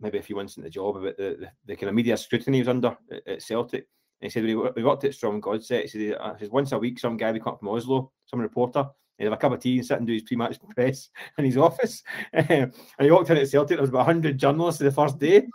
maybe 0.00 0.18
a 0.18 0.22
few 0.22 0.34
months 0.34 0.56
in 0.56 0.64
the 0.64 0.70
job 0.70 0.96
about 0.96 1.16
the, 1.16 1.36
the, 1.40 1.50
the 1.66 1.76
kind 1.76 1.88
of 1.88 1.94
media 1.94 2.16
scrutiny 2.16 2.58
he 2.58 2.62
was 2.62 2.68
under 2.68 2.96
at, 3.26 3.42
Celtic. 3.42 3.86
And 4.20 4.26
he 4.26 4.30
said 4.30 4.44
we 4.44 4.82
worked 4.82 5.04
at 5.04 5.12
Strømsgodset, 5.12 5.82
he 5.82 5.88
said, 5.88 6.00
he 6.00 6.14
says 6.38 6.50
once 6.50 6.72
a 6.72 6.78
week 6.78 6.98
some 6.98 7.16
guy 7.16 7.30
would 7.30 7.44
come 7.44 7.54
up 7.54 7.60
from 7.60 7.68
Oslo, 7.68 8.10
some 8.26 8.40
reporter, 8.40 8.86
he'd 9.18 9.24
have 9.24 9.32
a 9.32 9.36
cup 9.36 9.52
of 9.52 9.60
tea 9.60 9.78
and 9.78 9.86
sit 9.86 9.98
and 9.98 10.06
do 10.06 10.14
his 10.14 10.22
pre-match 10.22 10.58
press 10.74 11.10
in 11.38 11.44
his 11.44 11.56
office. 11.56 12.02
And 12.32 12.72
he 12.98 13.10
walked 13.10 13.30
in 13.30 13.36
at 13.36 13.48
Celtic, 13.48 13.76
there 13.76 13.82
was 13.82 13.90
about 13.90 14.06
100 14.06 14.36
journalists 14.36 14.80
the 14.80 14.90
first 14.90 15.18
day. 15.18 15.46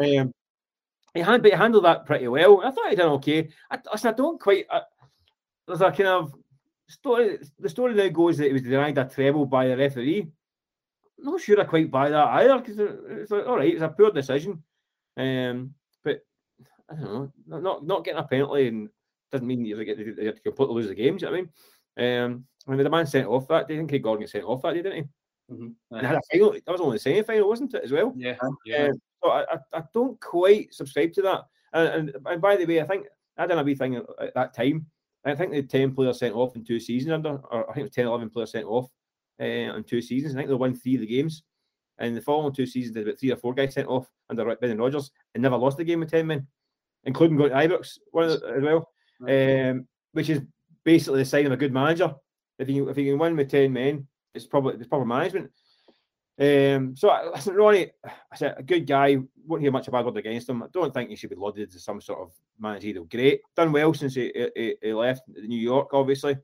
Um, 0.00 0.34
he, 1.14 1.22
but 1.22 1.44
he 1.44 1.50
handled 1.50 1.84
that 1.84 2.04
pretty 2.04 2.28
well. 2.28 2.60
I 2.62 2.70
thought 2.70 2.90
he 2.90 2.96
done 2.96 3.12
okay. 3.12 3.48
I, 3.70 3.78
listen, 3.90 4.12
I 4.12 4.16
don't 4.16 4.40
quite... 4.40 4.66
I, 4.70 4.82
there's 5.68 5.80
a 5.80 5.92
kind 5.92 6.08
of 6.08 6.34
story... 6.88 7.38
The 7.58 7.68
story 7.68 7.94
now 7.94 8.08
goes 8.08 8.38
that 8.38 8.46
he 8.48 8.52
was 8.52 8.62
denied 8.62 8.98
a 8.98 9.04
treble 9.04 9.46
by 9.46 9.68
the 9.68 9.76
referee. 9.76 10.26
I'm 11.18 11.24
not 11.24 11.40
sure 11.40 11.60
I 11.60 11.64
quite 11.64 11.90
buy 11.90 12.10
that 12.10 12.28
either, 12.28 12.58
because 12.58 12.78
it's 12.78 13.30
like, 13.30 13.46
all 13.46 13.56
right, 13.56 13.72
it's 13.72 13.82
a 13.82 13.88
poor 13.88 14.10
decision. 14.10 14.62
Um, 15.16 15.74
but 16.04 16.22
I 16.90 16.94
don't 16.94 17.12
know, 17.12 17.32
not 17.46 17.62
not, 17.62 17.86
not 17.86 18.04
getting 18.04 18.20
a 18.20 18.24
penalty 18.24 18.68
and 18.68 18.88
doesn't 19.32 19.46
mean 19.46 19.64
you 19.64 19.84
get 19.84 19.98
you 19.98 20.14
to 20.14 20.32
completely 20.40 20.74
lose 20.76 20.88
the 20.88 20.94
game. 20.94 21.16
Do 21.16 21.26
you 21.26 21.32
know 21.32 21.38
what 21.38 21.48
I 21.98 22.06
mean? 22.12 22.22
Um, 22.24 22.44
I 22.66 22.70
mean, 22.70 22.84
the 22.84 22.90
man 22.90 23.06
sent 23.06 23.26
off 23.26 23.48
that 23.48 23.66
day. 23.66 23.74
I 23.74 23.78
think 23.78 23.90
Craig 23.90 24.04
Gordon 24.04 24.28
sent 24.28 24.44
off 24.44 24.62
that 24.62 24.74
day, 24.74 24.82
didn't 24.82 25.04
he? 25.04 25.54
Mhm. 25.54 25.74
And 25.90 26.06
had 26.06 26.16
a 26.16 26.20
final. 26.30 26.52
That 26.52 26.68
was 26.68 26.80
only 26.80 26.96
the 26.96 27.00
semi 27.00 27.22
final, 27.22 27.48
wasn't 27.48 27.74
it, 27.74 27.82
as 27.82 27.90
well? 27.90 28.14
Yeah, 28.16 28.36
Yeah. 28.64 28.76
yeah. 28.78 28.86
Um, 28.86 29.00
so 29.22 29.30
I, 29.30 29.42
I, 29.42 29.58
I 29.74 29.82
don't 29.92 30.20
quite 30.20 30.72
subscribe 30.72 31.12
to 31.14 31.22
that. 31.22 31.44
And, 31.72 31.88
and, 32.10 32.26
and 32.26 32.40
by 32.40 32.56
the 32.56 32.64
way, 32.64 32.80
I 32.80 32.86
think 32.86 33.06
I 33.36 33.46
done 33.46 33.58
a 33.58 33.64
wee 33.64 33.74
thing 33.74 33.96
at, 33.96 34.04
at 34.20 34.34
that 34.34 34.54
time. 34.54 34.86
I 35.24 35.34
think 35.34 35.52
the 35.52 35.62
10 35.62 35.94
players 35.94 36.18
sent 36.18 36.34
off 36.34 36.56
in 36.56 36.64
two 36.64 36.80
seasons 36.80 37.12
under, 37.12 37.40
or 37.50 37.68
I 37.70 37.74
think 37.74 37.78
it 37.78 37.82
was 37.84 37.92
10, 37.92 38.06
11 38.06 38.30
players 38.30 38.52
sent 38.52 38.66
off 38.66 38.88
uh, 39.40 39.44
in 39.44 39.84
two 39.84 40.00
seasons. 40.00 40.34
I 40.34 40.38
think 40.38 40.48
they 40.48 40.54
won 40.54 40.74
three 40.74 40.94
of 40.94 41.00
the 41.00 41.06
games. 41.06 41.42
And 41.98 42.16
the 42.16 42.20
following 42.20 42.54
two 42.54 42.66
seasons, 42.66 42.94
they 42.94 43.00
had 43.00 43.08
about 43.08 43.18
three 43.18 43.32
or 43.32 43.36
four 43.36 43.54
guys 43.54 43.74
sent 43.74 43.88
off 43.88 44.06
under 44.30 44.44
Brendan 44.44 44.78
Rodgers 44.78 45.10
and 45.34 45.42
never 45.42 45.56
lost 45.56 45.80
a 45.80 45.84
game 45.84 46.00
with 46.00 46.10
10 46.10 46.26
men, 46.26 46.46
including 47.04 47.36
going 47.36 47.50
to 47.50 47.56
Ibrox 47.56 47.98
one 48.12 48.24
of 48.24 48.40
the, 48.40 48.46
as 48.48 48.62
well, 48.62 48.88
um, 49.28 49.86
which 50.12 50.30
is 50.30 50.40
basically 50.84 51.20
the 51.20 51.24
sign 51.24 51.46
of 51.46 51.52
a 51.52 51.56
good 51.56 51.72
manager. 51.72 52.14
If 52.58 52.68
you 52.68 52.88
if 52.88 52.96
you 52.96 53.12
can 53.12 53.18
win 53.18 53.36
with 53.36 53.50
10 53.50 53.72
men, 53.72 54.06
it's 54.34 54.46
probably 54.46 54.74
it's 54.74 54.86
proper 54.86 55.04
management. 55.04 55.50
Um, 56.40 56.96
so 56.96 57.10
I, 57.10 57.32
Ronny, 57.50 57.90
I 58.04 58.36
said 58.36 58.54
a 58.56 58.62
good 58.62 58.86
guy. 58.86 59.18
Won't 59.46 59.62
hear 59.62 59.72
much 59.72 59.88
about 59.88 60.06
word 60.06 60.16
against 60.16 60.48
him. 60.48 60.62
I 60.62 60.66
don't 60.72 60.94
think 60.94 61.10
he 61.10 61.16
should 61.16 61.30
be 61.30 61.36
lauded 61.36 61.74
as 61.74 61.84
some 61.84 62.00
sort 62.00 62.20
of 62.20 62.32
managerial 62.58 63.04
great. 63.04 63.40
Done 63.56 63.72
well 63.72 63.92
since 63.94 64.14
he, 64.14 64.32
he, 64.54 64.76
he 64.80 64.92
left 64.92 65.22
New 65.28 65.58
York, 65.58 65.88
obviously. 65.92 66.36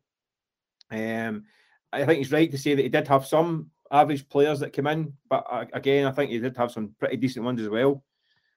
Um, 0.90 1.44
I 1.92 2.04
think 2.04 2.18
he's 2.18 2.32
right 2.32 2.50
to 2.50 2.58
say 2.58 2.74
that 2.74 2.82
he 2.82 2.88
did 2.88 3.06
have 3.08 3.26
some 3.26 3.70
average 3.90 4.28
players 4.28 4.60
that 4.60 4.72
came 4.72 4.88
in, 4.88 5.12
but 5.28 5.46
uh, 5.48 5.64
again, 5.72 6.06
I 6.06 6.10
think 6.10 6.30
he 6.30 6.38
did 6.40 6.56
have 6.56 6.72
some 6.72 6.94
pretty 6.98 7.16
decent 7.16 7.44
ones 7.44 7.60
as 7.60 7.68
well. 7.68 8.02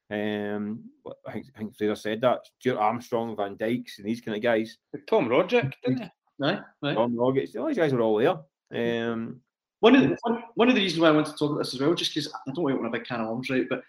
Um, 0.09 0.85
I 1.27 1.33
think 1.33 1.47
I 1.53 1.59
think 1.59 1.75
Fraser 1.75 1.95
said 1.95 2.21
that 2.21 2.39
Stuart 2.59 2.79
Armstrong, 2.79 3.35
Van 3.35 3.55
Dijks, 3.55 3.97
and 3.97 4.07
these 4.07 4.21
kind 4.21 4.37
of 4.37 4.41
guys. 4.41 4.77
Tom 5.07 5.27
Roderick, 5.27 5.75
didn't 5.83 6.03
he? 6.03 6.09
Right, 6.39 6.59
right. 6.81 6.95
Tom 6.95 7.17
all 7.19 7.33
these 7.33 7.53
guys 7.53 7.93
were 7.93 8.01
all 8.01 8.17
there. 8.17 9.11
Um, 9.11 9.41
One 9.79 9.95
of, 9.95 10.01
the, 10.01 10.17
one, 10.21 10.43
one 10.55 10.69
of 10.69 10.75
the 10.75 10.81
reasons 10.81 11.01
why 11.01 11.09
I 11.09 11.11
wanted 11.11 11.31
to 11.31 11.37
talk 11.37 11.51
about 11.51 11.59
this 11.59 11.73
as 11.73 11.79
well, 11.79 11.93
just 11.93 12.13
because 12.13 12.33
I 12.33 12.51
don't 12.51 12.63
want 12.63 12.73
to 12.73 12.79
open 12.79 12.87
a 12.87 12.97
big 12.97 13.05
can 13.05 13.21
of 13.21 13.27
worms, 13.27 13.49
right? 13.49 13.69
But 13.69 13.83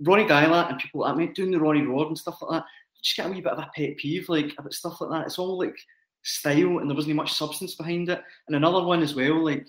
Ronny 0.00 0.24
Deila 0.24 0.70
and 0.70 0.78
people 0.78 1.00
like 1.00 1.16
that, 1.16 1.34
doing 1.34 1.50
the 1.50 1.58
Ronny 1.60 1.82
Roar 1.82 2.06
and 2.06 2.18
stuff 2.18 2.42
like 2.42 2.60
that, 2.60 2.66
just 3.02 3.16
get 3.16 3.26
a 3.26 3.30
wee 3.30 3.40
bit 3.40 3.52
of 3.52 3.58
a 3.58 3.70
pet 3.74 3.96
peeve, 3.96 4.28
like 4.28 4.54
about 4.58 4.74
stuff 4.74 5.00
like 5.00 5.10
that. 5.10 5.26
It's 5.26 5.38
all 5.38 5.58
like 5.58 5.76
style, 6.22 6.78
and 6.78 6.88
there 6.88 6.94
wasn't 6.94 7.16
much 7.16 7.32
substance 7.32 7.74
behind 7.74 8.08
it. 8.10 8.22
And 8.46 8.56
another 8.56 8.84
one 8.84 9.02
as 9.02 9.14
well, 9.14 9.44
like 9.44 9.66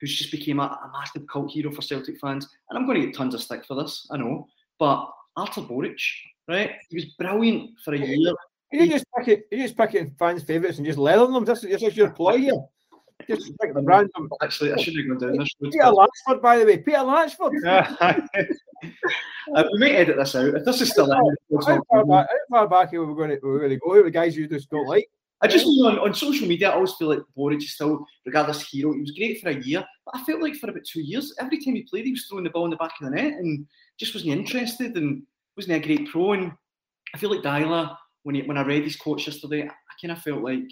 who's 0.00 0.16
just 0.16 0.30
became 0.30 0.60
a, 0.60 0.62
a 0.62 0.90
massive 0.92 1.26
cult 1.26 1.50
hero 1.50 1.70
for 1.70 1.82
Celtic 1.82 2.18
fans. 2.18 2.48
And 2.70 2.78
I'm 2.78 2.86
going 2.86 3.00
to 3.00 3.06
get 3.06 3.16
tons 3.16 3.34
of 3.34 3.42
stick 3.42 3.66
for 3.66 3.74
this, 3.74 4.06
I 4.10 4.16
know, 4.16 4.46
but 4.78 5.10
Artur 5.36 5.62
Boruc, 5.62 6.00
right? 6.48 6.72
He 6.88 6.96
was 6.96 7.04
brilliant 7.18 7.70
for 7.84 7.94
a 7.94 7.98
year. 7.98 8.32
You 8.72 8.88
just 8.88 9.04
pick 9.18 9.28
it. 9.28 9.46
You 9.50 9.62
just 9.62 9.76
pick 9.76 9.94
it 9.94 10.12
fans' 10.18 10.44
favourites 10.44 10.78
and 10.78 10.86
just 10.86 10.98
leather 10.98 11.26
them. 11.26 11.44
That's, 11.44 11.62
that's 11.62 11.96
your 11.96 12.10
ploy 12.10 12.38
here. 12.38 12.62
Just 13.28 13.58
pick 13.58 13.70
random. 13.74 14.30
Actually, 14.42 14.72
I 14.72 14.76
shouldn't 14.76 15.08
have 15.08 15.18
gone 15.20 15.28
down 15.28 15.38
this 15.38 15.48
road. 15.60 15.72
Peter 15.72 15.84
Latchford, 15.84 16.42
by 16.42 16.58
the 16.58 16.64
way. 16.64 16.78
Peter 16.78 16.98
Latchford. 16.98 18.48
Uh, 19.54 19.64
we 19.72 19.78
may 19.78 19.96
edit 19.96 20.16
this 20.16 20.34
out. 20.36 20.54
If 20.54 20.64
this 20.64 20.80
is 20.80 20.90
still 20.90 21.10
in, 21.10 21.18
How 21.52 21.58
talk 21.58 21.86
far 21.90 22.00
about 22.00 22.20
it. 22.22 22.28
back, 22.28 22.28
how 22.30 22.56
far 22.56 22.68
back 22.68 22.94
are 22.94 23.04
we 23.04 23.14
going 23.14 23.30
to, 23.30 23.38
we're 23.42 23.58
going 23.58 23.70
to 23.70 23.78
go? 23.78 24.02
The 24.02 24.10
guys 24.10 24.36
you 24.36 24.46
just 24.46 24.70
don't 24.70 24.86
like? 24.86 25.08
I 25.42 25.48
just 25.48 25.66
mean 25.66 25.84
on, 25.86 25.98
on 25.98 26.14
social 26.14 26.46
media, 26.46 26.70
I 26.70 26.74
always 26.74 26.92
feel 26.92 27.08
like 27.08 27.20
Boruc 27.36 27.56
is 27.56 27.72
still, 27.72 28.04
regardless 28.26 28.62
hero, 28.68 28.92
he 28.92 29.00
was 29.00 29.10
great 29.10 29.40
for 29.40 29.48
a 29.48 29.58
year, 29.60 29.84
but 30.04 30.14
I 30.14 30.24
felt 30.24 30.42
like 30.42 30.54
for 30.54 30.70
about 30.70 30.84
two 30.84 31.00
years, 31.00 31.34
every 31.40 31.58
time 31.58 31.74
he 31.74 31.82
played, 31.82 32.04
he 32.04 32.12
was 32.12 32.26
throwing 32.26 32.44
the 32.44 32.50
ball 32.50 32.66
in 32.66 32.70
the 32.70 32.76
back 32.76 32.92
of 33.00 33.06
the 33.06 33.16
net 33.16 33.32
and 33.32 33.66
just 33.98 34.14
wasn't 34.14 34.32
interested 34.32 34.96
and 34.96 35.22
wasn't 35.56 35.82
a 35.82 35.86
great 35.86 36.08
pro. 36.10 36.34
And 36.34 36.52
I 37.14 37.18
feel 37.18 37.30
like 37.30 37.42
Deila, 37.42 37.96
when 38.22 38.34
he, 38.34 38.42
when 38.42 38.58
I 38.58 38.62
read 38.62 38.84
his 38.84 38.96
quotes 38.96 39.26
yesterday, 39.26 39.62
I 39.62 39.92
kind 40.00 40.12
of 40.12 40.22
felt 40.22 40.42
like, 40.42 40.68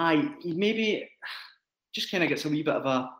I 0.00 0.30
maybe 0.44 1.08
just 1.94 2.10
kind 2.10 2.22
of 2.22 2.28
gets 2.28 2.44
a 2.44 2.48
wee 2.48 2.62
bit 2.62 2.74
of 2.74 2.86
a 2.86 3.10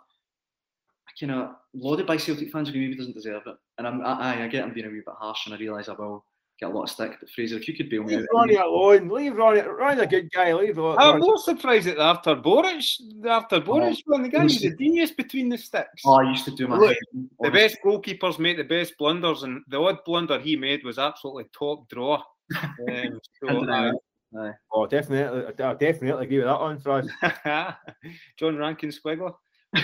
kind 1.19 1.33
of 1.33 1.51
lauded 1.75 2.07
by 2.07 2.17
Celtic 2.17 2.51
fans, 2.51 2.69
but 2.69 2.75
he 2.75 2.81
maybe 2.81 2.97
doesn't 2.97 3.15
deserve 3.15 3.43
it. 3.47 3.57
And 3.79 3.87
I'm, 3.87 4.05
I, 4.05 4.45
I 4.45 4.49
get 4.49 4.65
I'm 4.65 4.73
being 4.73 4.87
a 4.87 4.91
wee 4.91 5.03
bit 5.05 5.15
harsh, 5.19 5.47
and 5.47 5.55
I 5.55 5.59
realise 5.59 5.89
I 5.89 5.93
will 5.93 6.25
get 6.59 6.71
a 6.71 6.73
lot 6.73 6.85
of 6.85 6.91
stick. 6.91 7.17
But 7.21 7.31
Fraser, 7.31 7.57
if 7.57 7.69
you 7.69 7.77
could 7.77 7.91
be 7.91 7.99
me 7.99 8.17
Leave 8.17 8.27
Ronny 8.33 8.55
alone. 8.55 9.09
Leave 9.09 9.37
Ronny. 9.37 9.61
Ronny's 9.61 10.03
a 10.03 10.07
good 10.07 10.31
guy. 10.33 10.53
Leave 10.53 10.77
Ronny. 10.79 10.99
I'm 10.99 11.21
more 11.21 11.39
surprised 11.39 11.89
at 11.89 11.97
the 11.97 12.03
Artur 12.03 12.37
Boruc. 12.37 13.23
The 13.23 13.29
Artur 13.29 13.61
Boruc 13.61 13.99
one, 14.07 14.23
the 14.23 14.29
guy 14.29 14.45
was- 14.45 14.55
was 14.55 14.65
a 14.65 14.77
genius 14.77 15.11
between 15.11 15.49
the 15.49 15.59
sticks. 15.59 16.03
oh, 16.05 16.21
I 16.21 16.31
used 16.31 16.45
to 16.47 16.53
do 16.53 16.69
my 16.69 16.77
Look, 16.77 16.89
head. 16.89 17.29
The 17.41 17.51
best 17.51 17.79
goalkeepers 17.85 18.39
make 18.39 18.57
the 18.57 18.65
best 18.65 18.97
blunders, 18.99 19.43
and 19.43 19.63
the 19.69 19.81
odd 19.81 19.99
blunder 20.05 20.39
he 20.39 20.57
made 20.57 20.85
was 20.85 20.99
absolutely 20.99 21.47
top 21.57 21.89
draw. 21.89 22.23
Um, 22.91 23.21
so, 23.41 23.71
Aye. 23.71 23.93
Aye. 24.39 24.53
Oh, 24.73 24.87
definitely. 24.87 25.47
I 25.47 25.75
definitely 25.75 26.25
agree 26.25 26.39
with 26.39 26.47
that 26.47 26.61
one, 26.61 26.79
for 26.79 26.91
us. 26.93 27.75
John 28.39 28.57
Rankin 28.57 28.91
Squigler. 28.91 29.35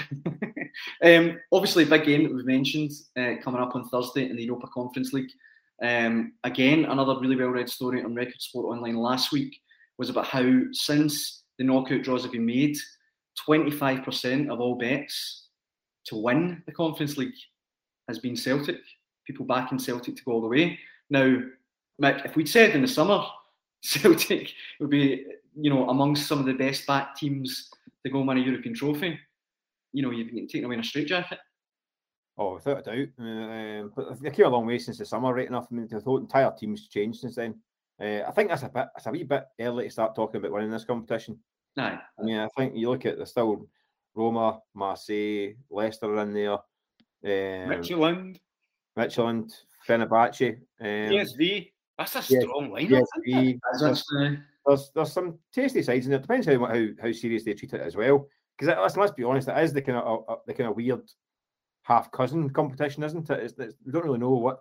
um, 1.04 1.38
obviously, 1.52 1.85
a 1.85 1.87
big 1.87 2.04
game 2.04 2.24
that 2.24 2.35
we've 2.35 2.44
mentioned 2.44 2.90
uh, 3.16 3.35
coming 3.42 3.61
up 3.61 3.74
on 3.74 3.88
Thursday 3.88 4.28
in 4.28 4.37
the 4.37 4.44
Europa 4.44 4.68
Conference 4.72 5.12
League. 5.12 5.30
Um, 5.82 6.32
again, 6.44 6.87
another 6.87 7.20
really 7.20 7.37
well 7.37 7.48
read 7.48 7.68
story 7.68 8.02
on 8.02 8.14
Record 8.14 8.40
Sport 8.40 8.76
Online 8.76 8.96
last 8.96 9.32
week 9.32 9.61
was 9.98 10.11
about 10.11 10.26
how 10.26 10.61
since 10.72 11.44
the 11.59 11.64
knockout 11.64 12.02
draws 12.02 12.22
have 12.22 12.32
been 12.32 12.46
made, 12.46 12.76
25% 13.48 14.50
of 14.50 14.61
all 14.61 14.76
bets 14.76 15.48
to 16.06 16.16
win 16.16 16.62
the 16.66 16.72
Conference 16.72 17.16
League 17.16 17.35
has 18.09 18.18
been 18.18 18.37
Celtic. 18.37 18.80
People 19.26 19.44
backing 19.44 19.78
Celtic 19.78 20.16
to 20.16 20.24
go 20.24 20.32
all 20.32 20.40
the 20.40 20.46
way. 20.46 20.78
Now, 21.11 21.38
Mick, 22.02 22.24
if 22.24 22.37
we'd 22.37 22.48
said 22.48 22.70
in 22.70 22.82
the 22.82 22.88
summer 22.88 23.24
Celtic 24.01 24.53
would 24.81 24.90
be, 24.90 25.25
you 25.55 25.70
know, 25.70 25.88
amongst 25.88 26.27
some 26.27 26.38
of 26.38 26.46
the 26.46 26.53
best 26.53 26.87
back 26.87 27.16
teams 27.16 27.70
to 28.05 28.11
go 28.11 28.22
win 28.22 28.38
a 28.38 28.40
European 28.40 28.75
trophy, 28.75 29.18
you 29.92 30.03
know, 30.03 30.11
you've 30.11 30.31
been 30.31 30.49
taken 30.49 30.64
away 30.64 30.75
in 30.75 30.81
a 30.81 30.85
straitjacket. 30.85 31.38
Oh, 32.38 32.55
without 32.55 32.81
a 32.81 32.83
doubt. 32.83 33.09
Uh, 33.18 33.22
um, 33.22 33.92
but 33.94 34.20
they 34.20 34.31
came 34.31 34.46
a 34.46 34.51
long 34.51 34.66
way 34.66 34.79
since 34.79 34.99
the 34.99 35.07
summer, 35.07 35.33
right 35.33 35.49
enough. 35.49 35.68
I 35.70 35.75
mean, 35.75 35.88
the 35.88 36.01
whole 36.01 36.18
entire 36.18 36.53
team's 36.59 36.88
changed 36.88 37.20
since 37.20 37.37
then. 37.37 37.55
Uh, 38.01 38.22
I 38.27 38.31
think 38.33 38.51
that's 38.51 38.64
a 38.64 38.68
bit, 38.68 38.88
it's 38.96 39.07
a 39.07 39.11
wee 39.11 39.22
bit 39.22 39.44
early 39.61 39.85
to 39.85 39.90
start 39.90 40.14
talking 40.14 40.38
about 40.38 40.53
winning 40.53 40.70
this 40.70 40.85
competition. 40.85 41.38
No. 41.77 41.85
I 41.85 42.22
mean, 42.22 42.38
I 42.38 42.49
think 42.57 42.75
you 42.75 42.90
look 42.90 43.07
at 43.07 43.18
the 43.18 43.25
still 43.25 43.66
Roma, 44.14 44.61
Marseille, 44.75 45.55
Leicester 45.70 46.12
are 46.14 46.22
in 46.22 46.35
there. 46.35 46.53
Um, 46.53 47.70
Midtjylland. 47.70 48.38
Midtjylland, 48.99 49.53
Fenerbahce. 49.87 50.59
Um, 50.81 50.87
PSV. 50.87 51.70
That's 51.98 52.16
a 52.16 52.22
strong 52.22 52.70
lineup. 52.70 53.04
PSV. 53.26 53.61
There's, 53.80 54.04
there's, 54.66 54.90
there's 54.94 55.12
some 55.12 55.38
tasty 55.52 55.82
sides 55.82 56.06
in 56.06 56.11
there. 56.11 56.18
It 56.18 56.22
depends 56.22 56.46
how, 56.46 56.59
how, 56.59 56.87
how 57.00 57.12
serious 57.12 57.44
they 57.44 57.54
treat 57.54 57.72
it 57.72 57.80
as 57.80 57.96
well. 57.96 58.28
Because 58.59 58.76
let's, 58.76 58.96
let's 58.96 59.12
be 59.12 59.24
honest, 59.24 59.48
it 59.48 59.59
is 59.59 59.72
the 59.72 59.82
kind 59.82 59.98
of 59.98 60.24
uh, 60.28 60.37
the 60.46 60.54
kind 60.54 60.70
of 60.70 60.76
weird 60.76 61.02
half 61.82 62.11
cousin 62.11 62.50
competition, 62.50 63.02
isn't 63.02 63.30
it? 63.30 63.40
It's, 63.40 63.54
it's, 63.59 63.74
we 63.85 63.92
don't 63.92 64.04
really 64.04 64.18
know 64.18 64.30
what 64.30 64.61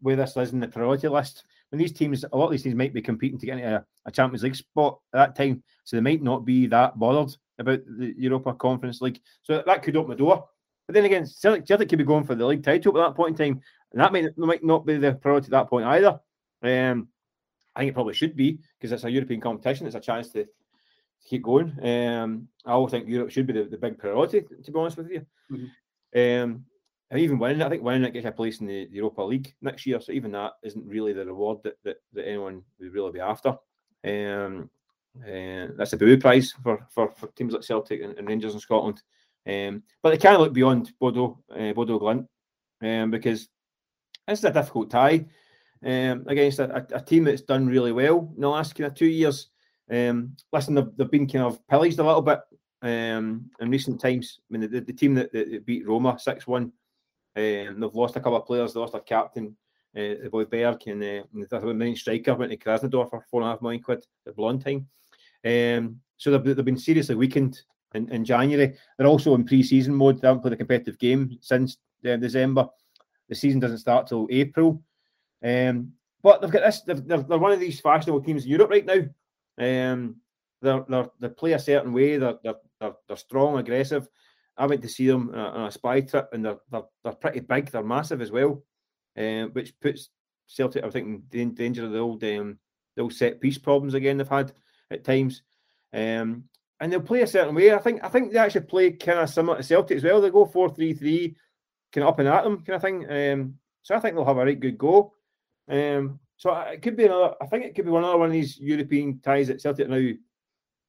where 0.00 0.16
this 0.16 0.36
is 0.36 0.52
in 0.52 0.60
the 0.60 0.68
priority 0.68 1.08
list. 1.08 1.44
When 1.70 1.78
these 1.78 1.92
teams, 1.92 2.24
a 2.24 2.36
lot 2.36 2.46
of 2.46 2.50
these 2.50 2.64
teams 2.64 2.74
might 2.74 2.92
be 2.92 3.00
competing 3.00 3.38
to 3.38 3.46
get 3.46 3.58
into 3.58 3.76
a, 3.76 3.84
a 4.06 4.10
Champions 4.10 4.42
League 4.42 4.56
spot 4.56 4.98
at 5.14 5.18
that 5.18 5.36
time, 5.36 5.62
so 5.84 5.96
they 5.96 6.02
might 6.02 6.22
not 6.22 6.44
be 6.44 6.66
that 6.66 6.98
bothered 6.98 7.34
about 7.58 7.80
the 7.86 8.14
Europa 8.18 8.52
Conference 8.54 9.00
League. 9.00 9.20
So 9.42 9.62
that 9.64 9.82
could 9.82 9.96
open 9.96 10.10
the 10.10 10.16
door. 10.16 10.48
But 10.86 10.94
then 10.94 11.04
again, 11.04 11.26
Celtic, 11.26 11.66
Celtic 11.66 11.88
could 11.88 11.98
be 11.98 12.04
going 12.04 12.24
for 12.24 12.34
the 12.34 12.44
league 12.44 12.64
title 12.64 12.98
at 12.98 13.06
that 13.06 13.16
point 13.16 13.40
in 13.40 13.54
time, 13.54 13.62
and 13.92 14.00
that 14.00 14.12
might, 14.12 14.36
might 14.36 14.64
not 14.64 14.84
be 14.84 14.96
the 14.96 15.14
priority 15.14 15.46
at 15.46 15.52
that 15.52 15.70
point 15.70 15.86
either. 15.86 16.18
Um, 16.62 17.08
I 17.74 17.80
think 17.80 17.90
it 17.90 17.94
probably 17.94 18.14
should 18.14 18.36
be 18.36 18.58
because 18.78 18.92
it's 18.92 19.04
a 19.04 19.10
European 19.10 19.40
competition. 19.40 19.86
It's 19.86 19.96
a 19.96 20.00
chance 20.00 20.28
to, 20.30 20.44
to 20.44 20.50
keep 21.28 21.42
going. 21.42 21.76
Um, 21.82 22.48
I 22.64 22.72
always 22.72 22.90
think 22.90 23.08
Europe 23.08 23.30
should 23.30 23.46
be 23.46 23.54
the, 23.54 23.64
the 23.64 23.78
big 23.78 23.98
priority, 23.98 24.42
to 24.42 24.70
be 24.70 24.78
honest 24.78 24.98
with 24.98 25.10
you. 25.10 25.26
Mm-hmm. 25.50 25.64
Um, 26.14 26.64
and 27.10 27.20
even 27.20 27.38
winning, 27.38 27.62
I 27.62 27.68
think 27.68 27.82
winning 27.82 28.04
it 28.04 28.12
gets 28.12 28.26
a 28.26 28.32
place 28.32 28.60
in 28.60 28.66
the 28.66 28.88
Europa 28.90 29.22
League 29.22 29.54
next 29.60 29.86
year. 29.86 30.00
So 30.00 30.12
even 30.12 30.32
that 30.32 30.52
isn't 30.62 30.86
really 30.86 31.12
the 31.12 31.26
reward 31.26 31.58
that, 31.64 31.76
that, 31.84 31.96
that 32.14 32.26
anyone 32.26 32.62
would 32.80 32.92
really 32.92 33.12
be 33.12 33.20
after. 33.20 33.56
Um, 34.04 34.70
uh, 35.20 35.68
that's 35.76 35.92
a 35.92 35.98
boo 35.98 36.16
prize 36.16 36.52
for, 36.62 36.86
for, 36.90 37.10
for 37.10 37.26
teams 37.28 37.52
like 37.52 37.64
Celtic 37.64 38.00
and, 38.02 38.16
and 38.18 38.26
Rangers 38.26 38.54
in 38.54 38.60
Scotland. 38.60 39.02
Um, 39.46 39.82
but 40.02 40.10
they 40.10 40.18
can 40.18 40.38
look 40.38 40.52
beyond 40.52 40.92
Bodo, 40.98 41.42
uh, 41.50 41.72
Bodo 41.72 41.98
Glimt 41.98 42.26
um, 42.82 43.10
because 43.10 43.48
this 44.26 44.38
is 44.38 44.44
a 44.44 44.52
difficult 44.52 44.90
tie 44.90 45.26
um, 45.84 46.24
against 46.28 46.58
a, 46.58 46.86
a, 46.92 47.00
team 47.00 47.24
that's 47.24 47.42
done 47.42 47.66
really 47.66 47.92
well 47.92 48.32
in 48.34 48.40
the 48.40 48.48
last 48.48 48.74
kind 48.74 48.86
of 48.86 48.94
two 48.94 49.06
years. 49.06 49.48
Um, 49.90 50.36
listen, 50.52 50.74
they've, 50.74 50.96
they've 50.96 51.10
been 51.10 51.28
kind 51.28 51.44
of 51.44 51.66
pillaged 51.66 51.98
a 51.98 52.04
little 52.04 52.22
bit 52.22 52.40
um, 52.82 53.50
in 53.60 53.70
recent 53.70 54.00
times. 54.00 54.38
I 54.40 54.56
mean, 54.56 54.70
the, 54.70 54.80
the 54.80 54.92
team 54.92 55.14
that, 55.14 55.32
that 55.32 55.66
beat 55.66 55.86
Roma 55.86 56.18
6 56.18 56.46
1, 56.46 56.62
um, 56.62 56.72
they've 57.34 57.94
lost 57.94 58.16
a 58.16 58.20
couple 58.20 58.36
of 58.36 58.46
players, 58.46 58.74
they 58.74 58.80
lost 58.80 58.92
their 58.92 59.02
captain. 59.02 59.56
Uh, 59.94 60.16
the 60.22 60.30
boy 60.30 60.44
Berg 60.46 60.86
and, 60.86 61.02
uh, 61.02 61.22
and 61.34 61.46
the 61.50 61.74
main 61.74 61.94
striker 61.94 62.34
went 62.34 62.50
to 62.50 62.56
Krasnodar 62.56 63.10
for 63.10 63.26
four 63.30 63.42
and 63.42 63.48
a 63.48 63.52
half 63.52 63.60
million 63.60 63.82
quid 63.82 64.02
at 64.26 64.36
blonde 64.36 64.64
time. 64.64 64.86
Um, 65.44 66.00
so 66.16 66.30
they've, 66.30 66.56
they've 66.56 66.64
been 66.64 66.78
seriously 66.78 67.14
weakened 67.14 67.60
in, 67.94 68.10
in 68.10 68.24
January. 68.24 68.74
They're 68.96 69.06
also 69.06 69.34
in 69.34 69.44
pre-season 69.44 69.94
mode. 69.94 70.20
They 70.20 70.28
haven't 70.28 70.42
played 70.42 70.54
a 70.54 70.56
competitive 70.56 70.98
game 70.98 71.36
since 71.40 71.76
uh, 72.08 72.16
December. 72.16 72.68
The 73.28 73.34
season 73.34 73.60
doesn't 73.60 73.78
start 73.78 74.06
till 74.06 74.28
April. 74.30 74.82
Um, 75.42 75.92
but 76.22 76.40
they've 76.40 76.50
got 76.50 76.62
this. 76.62 76.82
They're, 76.82 76.96
they're, 76.96 77.38
one 77.38 77.52
of 77.52 77.60
these 77.60 77.80
fashionable 77.80 78.22
teams 78.22 78.44
in 78.44 78.50
Europe 78.50 78.70
right 78.70 78.86
now. 78.86 79.00
Um, 79.58 80.16
they're, 80.60 80.84
they're, 80.88 81.08
they 81.20 81.28
play 81.28 81.52
a 81.52 81.58
certain 81.58 81.92
way. 81.92 82.16
They're, 82.16 82.38
they're, 82.42 82.54
they're, 82.80 82.92
they're 83.08 83.16
strong, 83.16 83.58
aggressive. 83.58 84.08
I 84.56 84.66
went 84.66 84.82
to 84.82 84.88
see 84.88 85.06
them 85.06 85.34
on 85.34 85.66
a 85.66 85.70
spy 85.72 86.02
trip, 86.02 86.28
and 86.32 86.44
they're, 86.44 86.58
they're, 86.70 86.82
they're 87.02 87.12
pretty 87.14 87.40
big. 87.40 87.70
They're 87.70 87.82
massive 87.82 88.20
as 88.20 88.30
well, 88.30 88.62
um, 89.16 89.50
which 89.52 89.78
puts 89.80 90.10
Celtic, 90.46 90.84
I 90.84 90.90
think, 90.90 91.24
in 91.32 91.54
danger 91.54 91.84
of 91.84 91.92
the 91.92 91.98
old 91.98 92.22
um, 92.24 92.58
the 92.94 93.02
old 93.02 93.14
set 93.14 93.40
piece 93.40 93.58
problems 93.58 93.94
again 93.94 94.18
they've 94.18 94.28
had 94.28 94.52
at 94.90 95.04
times. 95.04 95.42
Um, 95.92 96.44
and 96.80 96.92
they'll 96.92 97.00
play 97.00 97.22
a 97.22 97.26
certain 97.26 97.54
way. 97.54 97.72
I 97.72 97.78
think 97.78 98.02
I 98.02 98.08
think 98.08 98.32
they 98.32 98.38
actually 98.38 98.62
play 98.62 98.90
kind 98.92 99.20
of 99.20 99.30
similar 99.30 99.56
to 99.56 99.62
Celtic 99.62 99.96
as 99.96 100.04
well. 100.04 100.20
They 100.20 100.30
go 100.30 100.44
4 100.44 100.74
3 100.74 100.94
3, 100.94 101.36
kind 101.92 102.02
of 102.02 102.08
up 102.08 102.18
and 102.18 102.28
at 102.28 102.44
them 102.44 102.64
kind 102.64 102.76
of 102.76 102.82
thing. 102.82 103.10
Um, 103.10 103.54
so 103.82 103.94
I 103.94 104.00
think 104.00 104.14
they'll 104.14 104.24
have 104.24 104.36
a 104.36 104.44
right 104.44 104.58
good 104.58 104.78
go. 104.78 105.14
Um, 105.70 106.20
so 106.36 106.52
it 106.54 106.82
could 106.82 106.96
be 106.96 107.04
another, 107.04 107.34
I 107.40 107.46
think 107.46 107.64
it 107.64 107.74
could 107.74 107.84
be 107.84 107.94
another 107.94 108.18
one 108.18 108.26
of 108.26 108.32
these 108.32 108.58
European 108.58 109.20
ties 109.20 109.48
that 109.48 109.60
Celtic 109.60 109.88
now 109.88 110.10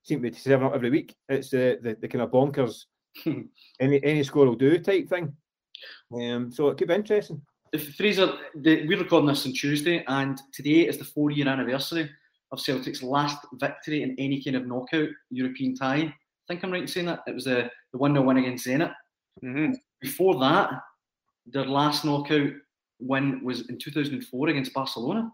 seem 0.03 0.21
to 0.21 0.31
be 0.31 0.36
serving 0.36 0.67
up 0.67 0.73
every 0.73 0.89
week. 0.89 1.15
It's 1.29 1.53
uh, 1.53 1.75
the, 1.81 1.97
the 1.99 2.07
kind 2.07 2.23
of 2.23 2.31
bonkers, 2.31 2.86
any 3.79 4.03
any 4.03 4.23
score 4.23 4.45
will 4.45 4.55
do 4.55 4.77
type 4.79 5.07
thing. 5.07 5.33
Um, 6.13 6.51
so 6.51 6.69
it 6.69 6.77
could 6.77 6.88
be 6.88 6.95
interesting. 6.95 7.41
If 7.71 7.95
Fraser, 7.95 8.33
the, 8.55 8.88
we're 8.88 8.99
recording 8.99 9.29
this 9.29 9.45
on 9.45 9.53
Tuesday, 9.53 10.03
and 10.07 10.39
today 10.53 10.88
is 10.88 10.97
the 10.97 11.05
four 11.05 11.31
year 11.31 11.47
anniversary 11.47 12.09
of 12.51 12.59
Celtic's 12.59 13.01
last 13.01 13.45
victory 13.53 14.03
in 14.03 14.15
any 14.19 14.43
kind 14.43 14.55
of 14.55 14.67
knockout 14.67 15.09
European 15.31 15.75
tie. 15.75 16.03
I 16.03 16.13
think 16.47 16.63
I'm 16.63 16.71
right 16.71 16.83
in 16.83 16.88
saying 16.88 17.07
that. 17.07 17.21
It 17.25 17.33
was 17.33 17.45
the, 17.45 17.69
the 17.91 17.97
1 17.97 18.13
0 18.13 18.23
win 18.23 18.38
against 18.38 18.67
Zenit. 18.67 18.93
Mm-hmm. 19.43 19.73
Before 20.01 20.39
that, 20.39 20.71
their 21.47 21.65
last 21.65 22.05
knockout 22.05 22.51
win 23.06 23.44
was 23.44 23.70
in 23.70 23.78
2004 23.78 24.50
against 24.50 24.74
Barcelona. 24.74 25.32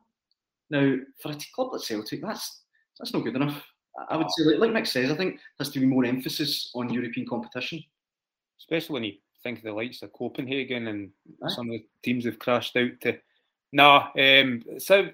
Now, 0.70 0.98
for 1.22 1.32
a 1.32 1.38
club 1.56 1.70
like 1.72 1.82
Celtic, 1.82 2.22
that's 2.22 2.64
that's 3.00 3.14
not 3.14 3.24
good 3.24 3.36
enough. 3.36 3.62
I 4.10 4.18
would 4.18 4.32
say, 4.32 4.44
like, 4.44 4.60
like 4.60 4.72
Mick 4.72 4.88
says, 4.88 5.12
I 5.12 5.16
think 5.16 5.36
there 5.36 5.42
has 5.66 5.70
to 5.70 5.80
be 5.80 5.86
more 5.86 6.06
emphasis 6.06 6.72
on 6.76 6.94
European 6.94 7.28
competition. 7.28 7.84
Especially 8.60 8.94
when 8.94 9.04
you 9.04 9.14
think 9.42 9.60
of 9.60 9.64
the 9.64 9.74
likes 9.74 10.02
of 10.02 10.14
Copenhagen 10.14 10.88
and 10.88 11.12
some 11.48 11.68
of 11.68 11.72
the 11.72 11.86
teams 12.04 12.26
have 12.26 12.40
crashed 12.40 12.76
out 12.76 12.92
to 13.02 13.18
no, 13.72 13.98
um, 14.18 14.64
so 14.80 15.10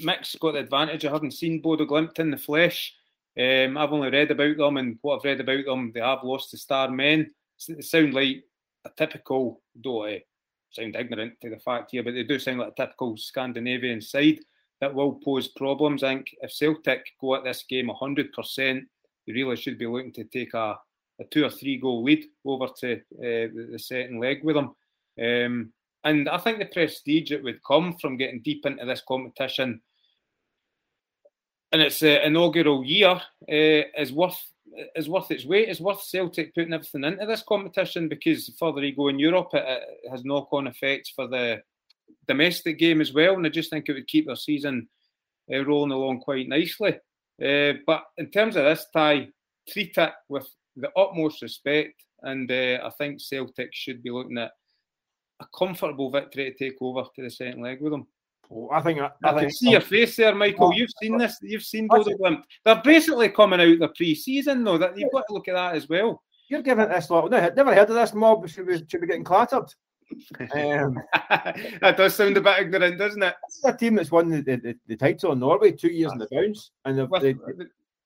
Mick's 0.00 0.34
got 0.36 0.52
the 0.52 0.60
advantage. 0.60 1.04
I 1.04 1.12
haven't 1.12 1.32
seen 1.32 1.60
Bodo 1.60 1.84
Glimt 1.84 2.18
in 2.18 2.30
the 2.30 2.38
flesh. 2.38 2.94
Um, 3.38 3.76
I've 3.76 3.92
only 3.92 4.10
read 4.10 4.30
about 4.30 4.56
them, 4.56 4.78
and 4.78 4.98
what 5.02 5.16
I've 5.16 5.24
read 5.24 5.40
about 5.40 5.64
them, 5.66 5.92
they 5.92 6.00
have 6.00 6.24
lost 6.24 6.50
to 6.50 6.58
star 6.58 6.90
men. 6.90 7.30
They 7.68 7.82
sound 7.82 8.14
like 8.14 8.44
a 8.84 8.90
typical, 8.96 9.60
don't 9.80 10.08
I 10.08 10.22
sound 10.70 10.96
ignorant 10.96 11.34
to 11.40 11.50
the 11.50 11.58
fact 11.58 11.90
here, 11.92 12.02
but 12.02 12.14
they 12.14 12.22
do 12.22 12.38
sound 12.38 12.60
like 12.60 12.72
a 12.76 12.82
typical 12.82 13.16
Scandinavian 13.16 14.00
side 14.00 14.38
that 14.80 14.94
will 14.94 15.14
pose 15.24 15.48
problems. 15.48 16.02
I 16.02 16.14
think 16.14 16.34
if 16.42 16.52
Celtic 16.52 17.04
go 17.20 17.34
at 17.34 17.44
this 17.44 17.64
game 17.68 17.88
100%, 17.88 18.86
they 19.26 19.32
really 19.32 19.56
should 19.56 19.78
be 19.78 19.86
looking 19.86 20.12
to 20.12 20.24
take 20.24 20.54
a, 20.54 20.78
a 21.20 21.24
two 21.30 21.44
or 21.44 21.50
three 21.50 21.78
goal 21.78 22.02
lead 22.04 22.24
over 22.44 22.68
to 22.80 22.94
uh, 22.94 22.98
the, 23.72 23.78
second 23.78 24.20
leg 24.20 24.44
with 24.44 24.56
them. 24.56 24.74
Um, 25.20 25.72
and 26.04 26.28
I 26.28 26.38
think 26.38 26.58
the 26.58 26.66
prestige 26.66 27.30
that 27.30 27.42
would 27.42 27.62
come 27.64 27.94
from 28.00 28.16
getting 28.16 28.40
deep 28.42 28.64
into 28.64 28.84
this 28.84 29.02
competition 29.06 29.80
and 31.72 31.82
its 31.82 32.02
uh, 32.02 32.20
inaugural 32.24 32.84
year 32.84 33.10
uh, 33.10 33.20
is 33.98 34.12
worth 34.12 34.40
is 34.94 35.08
worth 35.08 35.30
its 35.30 35.44
weight. 35.44 35.68
It's 35.68 35.80
worth 35.80 36.02
Celtic 36.02 36.54
putting 36.54 36.72
everything 36.72 37.04
into 37.04 37.26
this 37.26 37.42
competition 37.42 38.08
because 38.08 38.46
the 38.46 38.52
further 38.58 38.84
you 38.84 38.94
go 38.94 39.08
in 39.08 39.18
Europe, 39.18 39.50
it, 39.52 39.64
it 40.04 40.10
has 40.10 40.24
knock-on 40.24 40.66
effects 40.66 41.10
for 41.10 41.26
the 41.26 41.62
domestic 42.26 42.78
game 42.78 43.00
as 43.00 43.12
well. 43.12 43.34
And 43.34 43.46
I 43.46 43.50
just 43.50 43.70
think 43.70 43.88
it 43.88 43.94
would 43.94 44.06
keep 44.06 44.26
their 44.26 44.36
season 44.36 44.88
uh, 45.52 45.64
rolling 45.64 45.92
along 45.92 46.20
quite 46.20 46.48
nicely. 46.48 46.98
Uh, 47.42 47.74
but 47.86 48.04
in 48.16 48.30
terms 48.30 48.56
of 48.56 48.64
this 48.64 48.86
tie, 48.94 49.28
treat 49.68 49.96
it 49.96 50.12
with 50.28 50.48
the 50.76 50.90
utmost 50.96 51.42
respect, 51.42 52.02
and 52.22 52.50
uh, 52.50 52.78
I 52.84 52.90
think 52.98 53.20
Celtic 53.20 53.70
should 53.72 54.02
be 54.02 54.10
looking 54.10 54.38
at 54.38 54.52
a 55.40 55.46
comfortable 55.56 56.10
victory 56.10 56.50
to 56.50 56.58
take 56.58 56.78
over 56.80 57.02
to 57.02 57.22
the 57.22 57.30
second 57.30 57.62
leg 57.62 57.80
with 57.80 57.92
them. 57.92 58.06
Oh, 58.50 58.70
I 58.72 58.80
think 58.80 59.00
I, 59.00 59.10
I, 59.24 59.34
I 59.34 59.40
can 59.40 59.50
see 59.50 59.70
your 59.70 59.80
face 59.80 60.16
there, 60.16 60.34
Michael. 60.34 60.72
You've 60.74 60.90
seen 61.02 61.18
this. 61.18 61.38
You've 61.42 61.62
seen 61.62 61.86
Bodo 61.86 62.16
Glimt. 62.16 62.42
They're 62.64 62.80
basically 62.82 63.28
coming 63.28 63.60
out 63.60 63.78
the 63.78 63.88
pre-season, 63.88 64.64
though. 64.64 64.78
That 64.78 64.96
you've 64.96 65.12
got 65.12 65.24
to 65.28 65.34
look 65.34 65.48
at 65.48 65.54
that 65.54 65.74
as 65.74 65.88
well. 65.88 66.22
You're 66.48 66.62
giving 66.62 66.88
this 66.88 67.10
lot. 67.10 67.30
No, 67.30 67.52
never 67.54 67.74
heard 67.74 67.90
of 67.90 67.96
this 67.96 68.14
mob. 68.14 68.48
Should 68.48 68.66
be 68.66 68.78
should 68.88 69.00
be 69.00 69.06
getting 69.06 69.24
clattered. 69.24 69.72
Um, 70.54 70.98
that 71.82 71.96
does 71.98 72.14
sound 72.14 72.38
a 72.38 72.40
bit 72.40 72.60
ignorant, 72.60 72.96
doesn't 72.96 73.22
it? 73.22 73.34
This 73.46 73.58
is 73.58 73.64
a 73.64 73.76
team 73.76 73.94
that's 73.94 74.10
won 74.10 74.30
the, 74.30 74.40
the, 74.40 74.74
the 74.86 74.96
title 74.96 75.32
in 75.32 75.40
Norway 75.40 75.72
two 75.72 75.92
years 75.92 76.12
in 76.12 76.18
the 76.18 76.26
bounce, 76.30 76.70
and 76.86 76.98
they, 76.98 77.34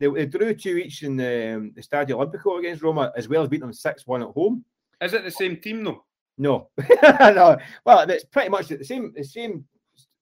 they, 0.00 0.08
they, 0.08 0.26
drew 0.26 0.52
two 0.52 0.78
each 0.78 1.04
in 1.04 1.16
the, 1.16 1.54
um, 1.54 1.72
the 1.76 1.80
Stadio 1.80 2.16
Olimpico 2.16 2.58
against 2.58 2.82
Roma, 2.82 3.12
as 3.16 3.28
well 3.28 3.44
as 3.44 3.48
beating 3.48 3.66
them 3.66 3.72
six 3.72 4.04
one 4.04 4.22
at 4.22 4.30
home. 4.30 4.64
Is 5.00 5.14
it 5.14 5.22
the 5.22 5.30
same 5.30 5.58
team 5.58 5.84
though? 5.84 6.04
No, 6.38 6.70
no. 7.02 7.56
Well, 7.84 8.10
it's 8.10 8.24
pretty 8.24 8.48
much 8.48 8.68
the 8.68 8.84
same, 8.84 9.12
the 9.14 9.22
same, 9.22 9.64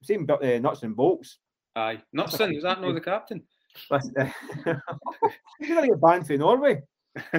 same 0.03 0.27
uh, 0.29 0.59
nuts 0.59 0.83
and 0.83 0.97
bolts. 0.97 1.39
Aye, 1.77 2.03
Knutsen, 2.15 2.57
is 2.57 2.63
that 2.65 2.81
not 2.81 2.95
the 2.95 3.01
captain? 3.01 3.43
He's 5.59 5.69
going 5.69 5.83
to 5.83 5.89
get 5.89 6.01
banned 6.01 6.27
for 6.27 6.37
Norway. 6.37 6.83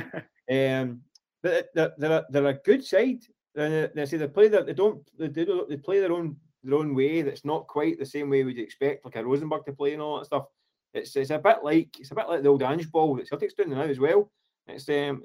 um, 0.52 1.02
but 1.44 1.70
they're, 1.74 1.92
they're, 1.98 2.12
a, 2.12 2.26
they're 2.30 2.46
a 2.48 2.54
good 2.54 2.84
side. 2.84 3.24
And 3.56 3.90
they 3.94 4.06
say 4.06 4.18
they 4.18 4.28
play 4.28 4.48
that 4.48 4.66
they 4.66 4.74
don't 4.74 5.06
they, 5.18 5.28
do, 5.28 5.66
they 5.68 5.76
play 5.76 6.00
their 6.00 6.14
own 6.14 6.38
their 6.64 6.78
own 6.78 6.96
way. 6.96 7.22
That's 7.22 7.44
not 7.44 7.68
quite 7.68 8.00
the 8.00 8.06
same 8.06 8.30
way 8.30 8.44
we'd 8.44 8.60
expect, 8.60 9.04
like 9.04 9.18
a 9.18 9.26
Rosenborg 9.26 9.66
to 9.66 9.74
play 9.74 9.92
and 9.92 10.02
all 10.02 10.20
that 10.20 10.26
stuff. 10.26 10.46
It's 10.94 11.14
it's 11.18 11.32
a 11.32 11.40
bit 11.40 11.58
like 11.62 12.00
it's 12.00 12.12
a 12.12 12.16
bit 12.16 12.30
like 12.30 12.44
the 12.44 12.50
old 12.50 12.64
Ange 12.64 12.90
ball 12.90 13.16
that 13.18 13.28
Celtic's 13.28 13.54
doing 13.54 13.72
now 13.72 13.82
as 13.82 14.00
well. 14.00 14.32
It's 14.68 14.88
um 14.88 15.24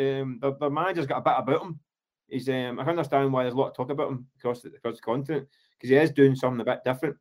um 0.00 0.38
the, 0.40 0.56
the 0.58 0.68
manager's 0.68 1.06
got 1.06 1.18
a 1.18 1.20
bit 1.20 1.34
about 1.38 1.62
him 1.62 1.78
he's 2.28 2.48
um, 2.48 2.78
I 2.78 2.82
can 2.82 2.90
understand 2.90 3.32
why 3.32 3.42
there's 3.42 3.54
a 3.54 3.56
lot 3.56 3.68
of 3.68 3.76
talk 3.76 3.90
about 3.90 4.10
him 4.10 4.26
across 4.38 4.60
the, 4.60 4.68
across 4.68 4.96
the 4.96 5.02
continent 5.02 5.48
because 5.78 5.90
he 5.90 5.96
is 5.96 6.10
doing 6.10 6.34
something 6.34 6.60
a 6.60 6.64
bit 6.64 6.84
different. 6.84 7.16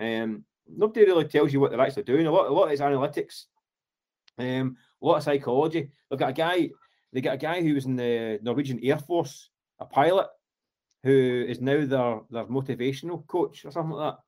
Um, 0.00 0.44
nobody 0.68 1.04
really 1.04 1.26
tells 1.26 1.52
you 1.52 1.60
what 1.60 1.70
they're 1.70 1.80
actually 1.80 2.04
doing. 2.04 2.26
A 2.26 2.30
lot, 2.30 2.48
a 2.48 2.52
lot 2.52 2.64
of 2.64 2.70
his 2.70 2.80
analytics, 2.80 3.44
um, 4.38 4.76
a 5.02 5.06
lot 5.06 5.16
of 5.16 5.22
psychology. 5.22 5.90
Look 6.10 6.22
at 6.22 6.30
a 6.30 6.32
guy. 6.32 6.70
they 7.12 7.20
got 7.20 7.34
a 7.34 7.38
guy 7.38 7.62
who 7.62 7.74
was 7.74 7.86
in 7.86 7.96
the 7.96 8.38
Norwegian 8.42 8.80
Air 8.82 8.98
Force, 8.98 9.50
a 9.78 9.84
pilot, 9.84 10.28
who 11.04 11.44
is 11.48 11.60
now 11.60 11.84
their 11.84 12.20
their 12.30 12.46
motivational 12.46 13.26
coach 13.26 13.64
or 13.64 13.70
something 13.70 13.92
like 13.92 14.14
that. 14.14 14.20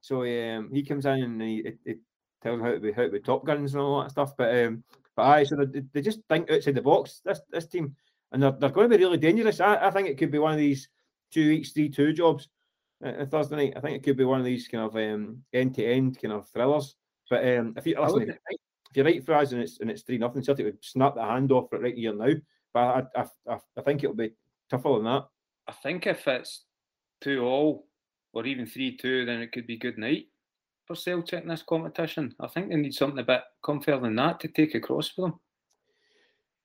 So 0.00 0.22
um, 0.22 0.70
he 0.72 0.84
comes 0.84 1.06
in 1.06 1.22
and 1.22 1.42
he, 1.42 1.72
he 1.84 1.94
tells 2.42 2.58
them 2.58 2.66
how 2.66 2.72
to 2.72 2.80
be 2.80 2.92
how 2.92 3.02
to 3.02 3.10
be 3.10 3.20
Top 3.20 3.44
Guns 3.44 3.74
and 3.74 3.82
all 3.82 4.02
that 4.02 4.10
stuff. 4.10 4.36
But 4.36 4.64
um, 4.64 4.84
but 5.14 5.22
I 5.22 5.44
so 5.44 5.56
they, 5.56 5.82
they 5.92 6.02
just 6.02 6.20
think 6.28 6.50
outside 6.50 6.74
the 6.74 6.82
box. 6.82 7.20
This 7.24 7.40
this 7.50 7.66
team, 7.66 7.96
and 8.32 8.42
they're, 8.42 8.52
they're 8.52 8.70
going 8.70 8.90
to 8.90 8.96
be 8.96 9.02
really 9.02 9.18
dangerous. 9.18 9.60
I, 9.60 9.76
I 9.76 9.90
think 9.90 10.08
it 10.08 10.18
could 10.18 10.30
be 10.30 10.38
one 10.38 10.52
of 10.52 10.58
these 10.58 10.88
two 11.32 11.48
weeks, 11.48 11.72
three 11.72 11.88
two 11.88 12.12
jobs 12.12 12.48
uh, 13.04 13.24
Thursday 13.26 13.56
night. 13.56 13.74
I 13.76 13.80
think 13.80 13.96
it 13.96 14.02
could 14.02 14.16
be 14.16 14.24
one 14.24 14.38
of 14.38 14.46
these 14.46 14.68
kind 14.68 14.84
of 14.84 14.96
end 14.96 15.74
to 15.74 15.84
end 15.84 16.20
kind 16.20 16.34
of 16.34 16.48
thrillers. 16.48 16.96
But 17.28 17.46
um, 17.46 17.74
if 17.76 17.86
you 17.86 18.00
listen, 18.00 18.30
if, 18.30 18.36
if 18.90 18.96
you're 18.96 19.04
right 19.04 19.24
for 19.24 19.34
us 19.34 19.52
and 19.52 19.62
it's 19.62 19.80
and 19.80 19.90
it's 19.90 20.02
three 20.02 20.18
nothing, 20.18 20.42
Celtic 20.42 20.66
would 20.66 20.84
snap 20.84 21.14
the 21.14 21.22
hand 21.22 21.52
off 21.52 21.72
it 21.72 21.82
right 21.82 21.94
here 21.94 22.14
now. 22.14 22.32
But 22.72 22.80
I, 23.16 23.20
I, 23.20 23.54
I, 23.54 23.58
I 23.76 23.80
think 23.82 24.04
it'll 24.04 24.16
be 24.16 24.32
tougher 24.70 24.94
than 24.94 25.04
that. 25.04 25.26
I 25.68 25.72
think 25.72 26.06
if 26.06 26.26
it's 26.28 26.64
two 27.20 27.42
all 27.42 27.86
or 28.32 28.46
even 28.46 28.66
three 28.66 28.96
two, 28.96 29.24
then 29.24 29.40
it 29.40 29.52
could 29.52 29.66
be 29.66 29.78
good 29.78 29.98
night 29.98 30.26
for 30.86 30.94
Celtic 30.94 31.42
in 31.42 31.48
this 31.48 31.62
competition. 31.62 32.34
I 32.38 32.46
think 32.46 32.68
they 32.68 32.76
need 32.76 32.94
something 32.94 33.18
a 33.18 33.24
bit 33.24 33.42
comfier 33.64 34.00
than 34.00 34.14
that 34.16 34.40
to 34.40 34.48
take 34.48 34.74
across 34.74 35.08
for 35.08 35.22
them. 35.22 35.40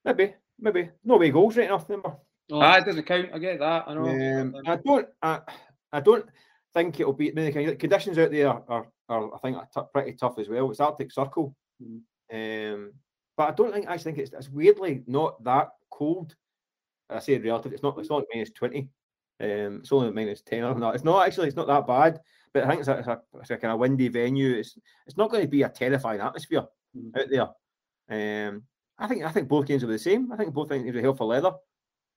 Maybe, 0.05 0.35
maybe. 0.59 0.89
No 1.03 1.17
way 1.17 1.31
goals 1.31 1.57
right 1.57 1.67
enough, 1.67 1.89
remember. 1.89 2.15
Oh. 2.51 2.59
Ah, 2.61 2.77
it 2.77 2.85
doesn't 2.85 3.05
count. 3.05 3.29
I 3.33 3.39
get 3.39 3.59
that. 3.59 3.85
I 3.87 3.93
know. 3.93 4.41
Um, 4.41 4.55
I 4.65 4.75
don't. 4.75 5.07
I, 5.23 5.39
I 5.91 5.99
don't 5.99 6.25
think 6.73 6.99
it'll 6.99 7.13
be. 7.13 7.31
The 7.31 7.75
conditions 7.75 8.17
out 8.17 8.31
there 8.31 8.49
are, 8.49 8.87
are 9.09 9.35
I 9.35 9.37
think, 9.39 9.57
are 9.57 9.83
pretty 9.85 10.13
tough 10.13 10.39
as 10.39 10.49
well. 10.49 10.69
It's 10.71 10.79
Arctic 10.79 11.11
Circle, 11.11 11.55
mm. 11.81 12.01
um, 12.33 12.93
but 13.37 13.49
I 13.49 13.51
don't 13.51 13.73
think. 13.73 13.87
I 13.89 13.97
think 13.97 14.17
it's, 14.17 14.31
it's 14.33 14.49
weirdly 14.49 15.03
not 15.07 15.43
that 15.43 15.69
cold. 15.89 16.35
I 17.09 17.19
say 17.19 17.37
relative. 17.37 17.73
It's 17.73 17.83
not. 17.83 17.97
It's 17.99 18.09
not 18.09 18.23
minus 18.33 18.51
twenty. 18.51 18.89
Um, 19.39 19.79
it's 19.81 19.91
only 19.91 20.11
minus 20.11 20.41
ten 20.41 20.63
or 20.63 20.75
not. 20.75 20.95
It's 20.95 21.03
not 21.03 21.27
actually. 21.27 21.47
It's 21.47 21.57
not 21.57 21.67
that 21.67 21.87
bad. 21.87 22.19
But 22.53 22.65
I 22.65 22.67
think 22.67 22.79
it's 22.79 22.89
a, 22.89 22.97
it's 22.97 23.07
a, 23.07 23.21
it's 23.39 23.49
a 23.49 23.57
kind 23.57 23.73
of 23.73 23.79
windy 23.79 24.07
venue. 24.09 24.55
It's 24.55 24.77
it's 25.07 25.17
not 25.17 25.31
going 25.31 25.43
to 25.43 25.49
be 25.49 25.63
a 25.63 25.69
terrifying 25.69 26.21
atmosphere 26.21 26.65
mm. 26.95 27.17
out 27.17 27.29
there. 28.09 28.49
Um, 28.49 28.63
I 28.97 29.07
think 29.07 29.23
I 29.23 29.31
think 29.31 29.47
both 29.47 29.65
games 29.65 29.83
will 29.83 29.89
be 29.89 29.95
the 29.95 29.99
same. 29.99 30.31
I 30.31 30.37
think 30.37 30.53
both 30.53 30.69
games 30.69 30.85
will 30.85 30.93
be 30.93 31.01
hell 31.01 31.15
for 31.15 31.25
leather. 31.25 31.53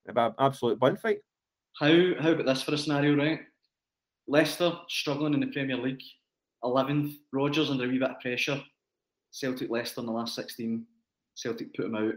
About 0.07 0.35
absolute 0.39 0.79
bun 0.79 0.97
fight. 0.97 1.19
How 1.79 1.89
how 2.21 2.31
about 2.31 2.47
this 2.47 2.63
for 2.63 2.75
a 2.75 2.79
scenario, 2.79 3.17
right? 3.17 3.41
Leicester 4.27 4.73
struggling 4.89 5.35
in 5.35 5.41
the 5.41 5.47
Premier 5.49 5.77
League, 5.77 6.03
11th. 6.63 7.17
Rodgers 7.33 7.71
under 7.71 7.85
a 7.85 7.89
wee 7.89 7.99
bit 7.99 8.11
of 8.11 8.21
pressure. 8.21 8.63
Celtic 9.31 9.71
Leicester 9.71 10.01
in 10.01 10.07
the 10.07 10.13
last 10.13 10.35
16. 10.35 10.85
Celtic 11.35 11.75
put 11.75 11.83
them 11.83 11.97
out. 11.97 12.15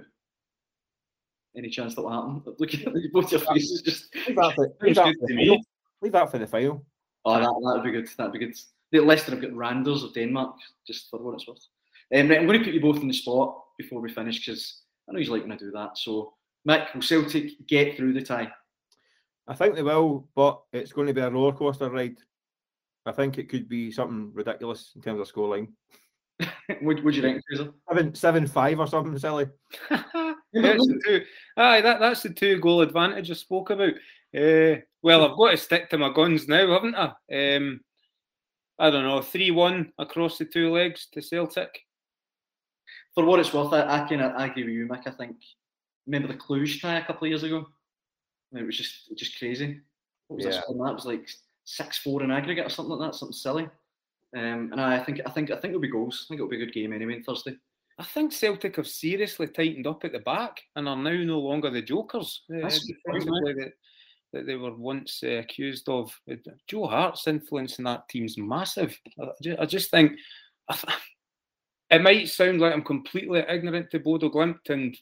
Any 1.58 1.70
chance 1.70 1.96
that 1.96 2.04
will 2.04 2.12
happen? 2.12 2.42
Look 2.60 2.74
at 2.74 3.12
both 3.12 3.32
your 3.32 3.42
faces. 3.42 3.82
Just 3.82 4.16
leave 4.28 4.36
that 4.36 4.54
for, 4.56 4.68
leave 4.82 4.96
that 4.96 5.06
for, 5.06 5.28
the, 5.28 5.64
leave 6.02 6.12
that 6.12 6.32
for 6.32 6.38
the 6.38 6.48
final. 6.48 6.86
Oh, 7.26 7.40
that 7.40 7.62
that'd 7.66 7.84
be 7.84 8.00
good. 8.00 8.10
That'd 8.18 8.34
be 8.34 8.40
good. 8.40 8.56
The 8.92 9.00
Leicester 9.00 9.32
have 9.32 9.42
got 9.42 9.54
Randers 9.54 10.04
of 10.04 10.14
Denmark, 10.14 10.56
just 10.86 11.10
for 11.10 11.20
what 11.20 11.34
it's 11.34 11.48
worth. 11.48 11.66
Um, 12.16 12.30
right, 12.30 12.40
I'm 12.40 12.48
going 12.48 12.60
to 12.60 12.64
put 12.64 12.74
you 12.74 12.80
both 12.80 13.02
in 13.02 13.08
the 13.08 13.14
spot 13.14 13.58
before 13.78 14.00
we 14.00 14.10
finish 14.10 14.46
because 14.46 14.84
I 15.10 15.14
know 15.14 15.20
he's 15.20 15.30
like 15.30 15.46
going 15.46 15.58
to 15.58 15.66
do 15.66 15.72
that. 15.72 15.98
So, 15.98 16.34
Mick, 16.68 16.94
will 16.94 17.02
Celtic 17.02 17.68
get 17.68 17.98
through 17.98 18.14
the 18.14 18.22
tie? 18.22 18.50
I 19.48 19.54
think 19.54 19.76
they 19.76 19.84
will, 19.84 20.28
but 20.36 20.62
it's 20.74 20.92
going 20.92 21.08
to 21.08 21.14
be 21.14 21.22
a 21.22 21.30
roller 21.30 21.54
coaster 21.54 21.90
ride. 21.90 22.18
I 23.06 23.14
think 23.14 23.38
it 23.38 23.48
could 23.48 23.70
be 23.70 23.92
something 23.92 24.32
ridiculous 24.34 24.92
in 24.96 25.02
terms 25.02 25.22
of 25.22 25.34
scoreline. 25.34 25.70
would, 26.82 27.04
would 27.04 27.16
you 27.16 27.22
think, 27.22 27.42
Fraser? 27.48 27.72
Seven, 27.88 28.16
seven, 28.16 28.48
five 28.48 28.80
or 28.80 28.88
something 28.88 29.18
silly. 29.18 29.46
that's 29.90 30.04
the 30.54 31.02
two, 31.06 31.26
aye, 31.56 31.82
that, 31.82 32.00
that's 32.00 32.24
the 32.24 32.30
two 32.30 32.60
goal 32.60 32.82
advantage 32.82 33.32
I 33.32 33.36
spoke 33.36 33.70
about. 33.70 33.94
Uh, 34.36 34.82
well, 35.02 35.24
I've 35.24 35.38
got 35.38 35.52
to 35.52 35.58
stick 35.58 35.90
to 35.90 35.98
my 35.98 36.12
guns 36.12 36.48
now, 36.50 36.68
haven't 36.68 36.96
I? 36.96 37.56
Um, 37.56 37.80
I 38.78 38.90
don't 38.90 39.06
know, 39.06 39.22
3 39.22 39.52
1 39.52 39.94
across 39.98 40.38
the 40.38 40.46
two 40.46 40.72
legs 40.72 41.08
to 41.14 41.22
Celtic. 41.22 41.80
For 43.16 43.26
what 43.26 43.40
it's 43.40 43.54
worth, 43.54 43.74
I, 43.74 44.04
I 44.04 44.08
can 44.08 44.22
I 44.22 44.48
agree 44.48 44.64
with 44.64 44.74
you, 44.74 44.88
Mick. 44.88 45.08
I 45.08 45.12
think, 45.12 45.38
remember 46.06 46.28
the 46.28 46.36
Cluj 46.36 46.82
tie 46.82 47.00
a 47.00 47.06
couple 47.06 47.26
of 47.26 47.30
years 47.30 47.44
ago? 47.44 47.66
It 48.56 48.66
was 48.66 48.78
just 48.78 49.16
just 49.16 49.38
crazy. 49.38 49.80
What 50.28 50.38
was 50.38 50.46
yeah. 50.46 50.52
that? 50.52 50.68
That 50.68 50.94
was 50.94 51.06
like 51.06 51.30
six 51.66 51.98
four 51.98 52.24
in 52.24 52.32
aggregate 52.32 52.66
or 52.66 52.70
something 52.70 52.98
like 52.98 53.12
that, 53.12 53.18
something 53.18 53.34
silly. 53.34 53.70
Um, 54.36 54.70
and 54.72 54.82
I 54.82 55.00
think 55.00 55.22
I 55.26 55.32
think 55.32 55.52
I 55.52 55.56
think 55.56 55.72
it'll 55.72 55.82
be 55.82 55.90
goals. 55.90 56.26
I 56.26 56.28
think 56.28 56.40
it'll 56.40 56.50
be 56.50 56.62
a 56.62 56.66
good 56.66 56.74
game 56.74 56.94
anyway 56.94 57.16
on 57.16 57.24
Thursday. 57.24 57.56
I 58.00 58.04
think 58.04 58.32
Celtic 58.32 58.76
have 58.76 58.88
seriously 58.88 59.48
tightened 59.48 59.88
up 59.88 60.04
at 60.06 60.12
the 60.12 60.20
back 60.20 60.62
and 60.76 60.88
are 60.88 60.96
now 60.96 61.12
no 61.12 61.40
longer 61.40 61.72
the 61.72 61.82
jokers 61.82 62.44
uh, 62.54 62.60
that, 62.60 63.72
that, 64.34 64.46
they 64.46 64.56
were 64.56 64.76
once 64.76 65.22
uh, 65.24 65.38
accused 65.38 65.90
of. 65.90 66.16
Joe 66.68 66.88
Hart's 66.88 67.28
influence 67.28 67.80
in 67.80 67.86
that 67.86 68.08
team's 68.08 68.38
massive. 68.38 69.00
I 69.20 69.30
just, 69.42 69.60
I 69.60 69.66
just 69.66 69.90
think 69.90 70.12
it 71.90 72.02
might 72.02 72.30
sound 72.30 72.62
like 72.62 72.74
I'm 72.74 72.84
completely 72.84 73.44
ignorant 73.50 73.90
to 73.92 74.00
Bodo 74.00 74.30
Glimt, 74.30 74.70
and 74.70 74.96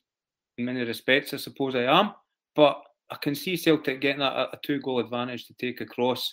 in 0.57 0.65
many 0.65 0.81
respects, 0.81 1.33
I 1.33 1.37
suppose 1.37 1.75
I 1.75 1.83
am. 1.83 2.13
But 2.55 2.81
I 3.11 3.15
can 3.15 3.35
see 3.35 3.55
Celtic 3.55 4.01
getting 4.01 4.21
a, 4.21 4.49
a 4.53 4.59
two 4.63 4.79
goal 4.79 4.99
advantage 4.99 5.47
to 5.47 5.53
take 5.53 5.81
across 5.81 6.31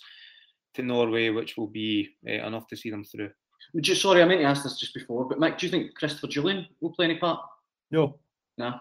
to 0.73 0.81
Norway, 0.81 1.29
which 1.29 1.55
will 1.57 1.67
be 1.67 2.09
uh, 2.27 2.31
enough 2.47 2.67
to 2.67 2.77
see 2.77 2.89
them 2.89 3.03
through. 3.03 3.29
Would 3.73 3.87
you, 3.87 3.95
sorry, 3.95 4.21
I 4.21 4.25
meant 4.25 4.41
to 4.41 4.47
ask 4.47 4.63
this 4.63 4.79
just 4.79 4.93
before, 4.93 5.25
but 5.25 5.39
Mike, 5.39 5.57
do 5.57 5.65
you 5.65 5.71
think 5.71 5.95
Christopher 5.95 6.27
Jullien 6.27 6.65
will 6.81 6.91
play 6.91 7.05
any 7.05 7.17
part? 7.17 7.39
No. 7.91 8.19
No, 8.57 8.75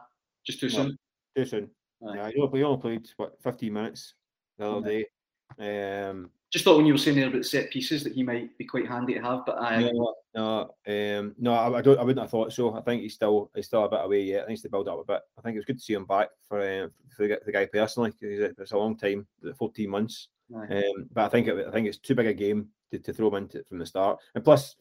just 0.47 0.61
too 0.61 0.69
no. 0.69 0.73
soon. 0.73 0.99
Too 1.37 1.45
soon. 1.45 1.71
Right. 2.01 2.17
Yeah, 2.17 2.31
he 2.31 2.41
only, 2.41 2.59
he 2.59 2.65
only 2.65 2.81
played 2.81 3.09
what 3.17 3.41
15 3.43 3.73
minutes 3.73 4.15
the 4.59 4.69
other 4.71 4.89
day. 4.89 5.07
Um, 5.59 6.31
just 6.53 6.65
thought 6.65 6.77
when 6.77 6.85
you 6.85 6.93
were 6.93 6.99
saying 6.99 7.17
there 7.17 7.29
about 7.29 7.47
set 7.47 7.71
pieces 7.71 8.05
that 8.05 8.13
he 8.13 8.23
might 8.23 8.57
be 8.59 8.65
quite 8.67 8.87
handy 8.87 9.15
to 9.15 9.23
have, 9.23 9.41
but 9.47 9.59
I 9.59 9.91
no, 9.91 10.15
no, 10.35 10.61
um, 10.87 11.35
no, 11.39 11.55
I, 11.55 11.79
I, 11.79 11.83
don't, 11.83 11.99
I 11.99 12.03
wouldn't 12.03 12.23
have 12.23 12.31
thought 12.31 12.53
so. 12.53 12.75
I 12.75 12.83
think 12.83 13.03
he's 13.03 13.15
still 13.15 13.51
he's 13.55 13.67
still 13.67 13.85
a 13.85 13.89
bit 13.89 14.05
away 14.05 14.23
yet. 14.23 14.45
I 14.45 14.47
think 14.47 14.61
to 14.61 14.69
build 14.69 14.87
up 14.87 15.01
a 15.01 15.05
bit. 15.05 15.23
I 15.39 15.41
think 15.41 15.55
it 15.55 15.61
was 15.61 15.65
good 15.65 15.79
to 15.79 15.85
see 15.85 15.95
him 15.95 16.05
back 16.05 16.29
for 16.47 16.61
uh, 16.61 16.89
for 17.17 17.27
the, 17.27 17.41
the 17.47 17.53
guy 17.53 17.67
personally 17.67 18.11
because 18.11 18.53
it's 18.59 18.73
a 18.73 18.79
long 18.79 18.97
time, 18.97 19.27
14 19.59 19.89
months. 19.89 20.29
Um, 20.55 21.09
but 21.13 21.25
I 21.25 21.29
think 21.29 21.49
it, 21.49 21.67
I 21.67 21.71
think 21.71 21.89
it's 21.89 21.97
too 21.97 22.15
big 22.15 22.27
a 22.27 22.35
game 22.35 22.69
to, 22.91 22.99
to 22.99 23.13
throw 23.15 23.29
him 23.29 23.45
into 23.45 23.65
from 23.65 23.79
the 23.79 23.87
start. 23.87 24.19
And 24.35 24.45
plus, 24.45 24.77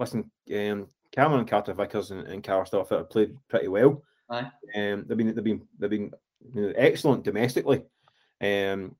listen, 0.00 0.30
um, 0.54 0.88
Cameron 1.12 1.44
Carter 1.44 1.74
Vickers 1.74 2.10
and, 2.10 2.26
and 2.26 2.42
Carl 2.42 2.64
Starfelt 2.64 2.98
have 2.98 3.10
played 3.10 3.36
pretty 3.48 3.68
well. 3.68 4.02
Aye. 4.30 4.50
Um, 4.74 5.04
they've 5.06 5.16
been 5.18 5.34
they've 5.34 5.44
been 5.44 5.62
they've 5.78 5.90
been 5.90 6.12
you 6.54 6.62
know, 6.62 6.72
excellent 6.76 7.24
domestically. 7.24 7.82
Um, 8.40 8.96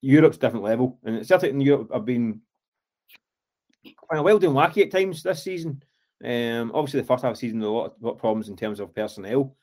Europe's 0.00 0.38
different 0.38 0.64
level, 0.64 0.98
and 1.04 1.26
Celtic 1.26 1.50
in 1.50 1.60
Europe 1.60 1.90
have 1.92 2.04
been 2.04 2.40
quite 3.96 4.20
well 4.20 4.38
doing 4.38 4.54
wacky 4.54 4.82
at 4.82 4.90
times 4.90 5.22
this 5.22 5.42
season. 5.42 5.82
Um, 6.24 6.72
obviously, 6.74 7.00
the 7.00 7.06
first 7.06 7.22
half 7.22 7.32
of 7.32 7.36
the 7.36 7.40
season, 7.40 7.62
a 7.62 7.68
lot, 7.68 7.94
of, 8.02 8.18
problems 8.18 8.48
in 8.48 8.56
terms 8.56 8.80
of 8.80 8.94
personnel, 8.94 9.54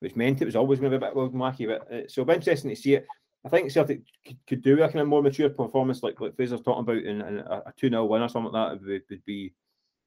which 0.00 0.16
meant 0.16 0.42
it 0.42 0.46
was 0.46 0.56
always 0.56 0.80
going 0.80 0.90
to 0.90 0.98
be 0.98 1.04
a 1.04 1.08
bit 1.08 1.16
wild 1.16 1.32
and 1.32 1.42
wacky. 1.42 1.66
But 1.66 1.92
uh, 1.92 2.08
so 2.08 2.22
it'll 2.22 2.26
be 2.26 2.34
interesting 2.34 2.70
to 2.70 2.76
see 2.76 2.94
it. 2.94 3.06
I 3.44 3.48
think 3.48 3.70
Celtic 3.70 4.02
could, 4.26 4.38
could 4.46 4.62
do 4.62 4.82
a 4.82 4.88
kind 4.88 5.00
of 5.00 5.08
more 5.08 5.22
mature 5.22 5.48
performance, 5.48 6.02
like 6.02 6.20
like 6.20 6.36
Fraser's 6.36 6.60
talking 6.60 6.82
about, 6.82 7.04
and, 7.04 7.22
a 7.22 7.72
two 7.76 7.88
0 7.88 8.04
win 8.04 8.22
or 8.22 8.28
something 8.28 8.52
like 8.52 8.78
that 8.78 8.86
would, 8.86 9.02
would 9.10 9.24
be 9.24 9.52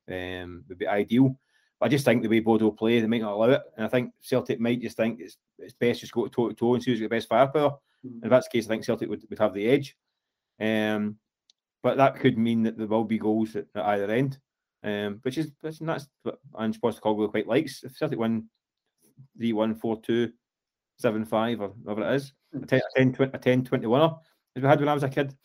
um, 0.10 0.64
would 0.70 0.78
be 0.78 0.88
ideal. 0.88 1.38
But 1.80 1.88
I 1.88 1.90
just 1.90 2.06
think 2.06 2.24
the 2.24 2.30
way 2.30 2.40
Bodo 2.40 2.72
play, 2.72 3.00
they 3.00 3.08
might 3.08 3.22
not 3.22 3.34
allow 3.34 3.50
it, 3.50 3.62
and 3.76 3.86
I 3.86 3.90
think 3.90 4.14
Celtic 4.22 4.60
might 4.60 4.82
just 4.82 4.98
think 4.98 5.20
it's 5.20 5.38
it's 5.60 5.74
best 5.74 6.02
just 6.02 6.14
go 6.14 6.28
toe 6.28 6.50
to 6.50 6.56
toe 6.56 6.76
and 6.76 6.84
see 6.84 6.92
who's 6.92 7.00
got 7.00 7.06
the 7.06 7.16
best 7.16 7.30
firepower. 7.30 7.78
If 8.24 8.30
that's 8.30 8.48
the 8.48 8.58
case, 8.58 8.66
I 8.66 8.70
think 8.70 8.84
Celtic 8.84 9.10
would, 9.10 9.24
would 9.30 9.40
have 9.40 9.54
the 9.54 9.68
edge. 9.68 9.96
Um, 10.60 11.18
but 11.84 11.98
that 11.98 12.20
could 12.20 12.38
mean 12.38 12.64
that 12.64 12.78
there 12.78 12.88
will 12.88 13.04
be 13.04 13.20
goals 13.20 13.56
at, 13.56 13.66
at 13.76 13.86
either 13.86 14.10
end, 14.12 14.40
um, 14.84 15.20
which 15.22 15.38
is 15.38 15.52
that's, 15.62 15.80
that's 15.80 16.08
what 16.24 16.40
Ange 16.60 16.80
Postecoglou 16.82 17.30
quite 17.30 17.48
likes. 17.48 17.84
If 17.84 17.98
Celtic 17.98 18.20
win 18.20 18.50
3 19.38 19.54
1, 19.54 19.76
4 19.76 20.02
2, 20.02 20.32
7 20.98 21.26
5, 21.26 21.62
or 21.62 21.68
whatever 21.84 22.10
it 22.10 22.16
is, 22.16 22.34
a 22.56 22.66
10, 22.66 22.82
a 22.98 23.12
10, 23.12 23.30
a 23.34 23.38
10 23.38 23.64
20 23.66 23.88
winner, 23.88 24.12
as 24.56 24.64
we 24.64 24.68
had 24.68 24.80
when 24.80 24.90
I 24.90 24.94
was 24.94 25.04
a 25.04 25.10
kid, 25.10 25.36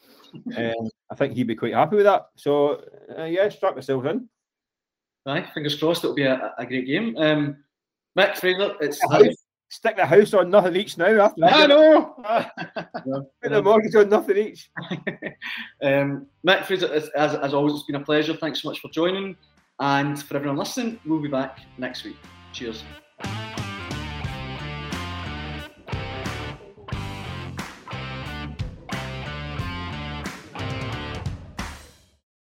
um, 0.57 0.89
I 1.11 1.15
think 1.15 1.35
he'd 1.35 1.47
be 1.47 1.57
quite 1.57 1.75
happy 1.75 1.97
with 1.97 2.07
that. 2.07 2.27
So, 2.37 2.85
uh, 3.19 3.25
yeah, 3.25 3.49
strap 3.49 3.75
yourselves 3.75 4.07
in. 4.07 4.29
Aye, 5.27 5.47
fingers 5.53 5.79
crossed 5.79 6.05
it'll 6.05 6.17
be 6.17 6.25
a, 6.25 6.55
a 6.57 6.65
great 6.65 6.87
game. 6.87 7.17
Um, 7.17 7.57
Mick 8.19 8.37
Fraser, 8.39 8.75
it's 8.81 9.01
stick 9.71 9.97
the 9.97 10.05
house 10.05 10.35
on 10.35 10.51
nothing 10.51 10.77
each 10.77 10.99
now. 10.99 11.25
After 11.25 11.45
I 11.45 11.67
know. 11.67 12.15
Put 13.43 13.51
the 13.51 13.63
mortgage 13.63 13.95
on 13.95 14.09
nothing 14.11 14.37
each. 14.37 14.71
um, 15.83 16.27
Mick 16.47 16.65
Fraser, 16.67 16.93
as, 16.93 17.09
as 17.35 17.55
always, 17.55 17.75
it's 17.75 17.85
been 17.85 17.97
a 17.97 18.05
pleasure. 18.05 18.35
Thanks 18.35 18.63
so 18.63 18.69
much 18.69 18.81
for 18.81 18.91
joining. 18.91 19.37
And 19.79 20.23
for 20.23 20.37
everyone 20.37 20.59
listening, 20.59 21.01
we'll 21.07 21.23
be 21.23 21.29
back 21.29 21.61
next 21.79 22.05
week. 22.05 22.17
Cheers. 22.53 22.83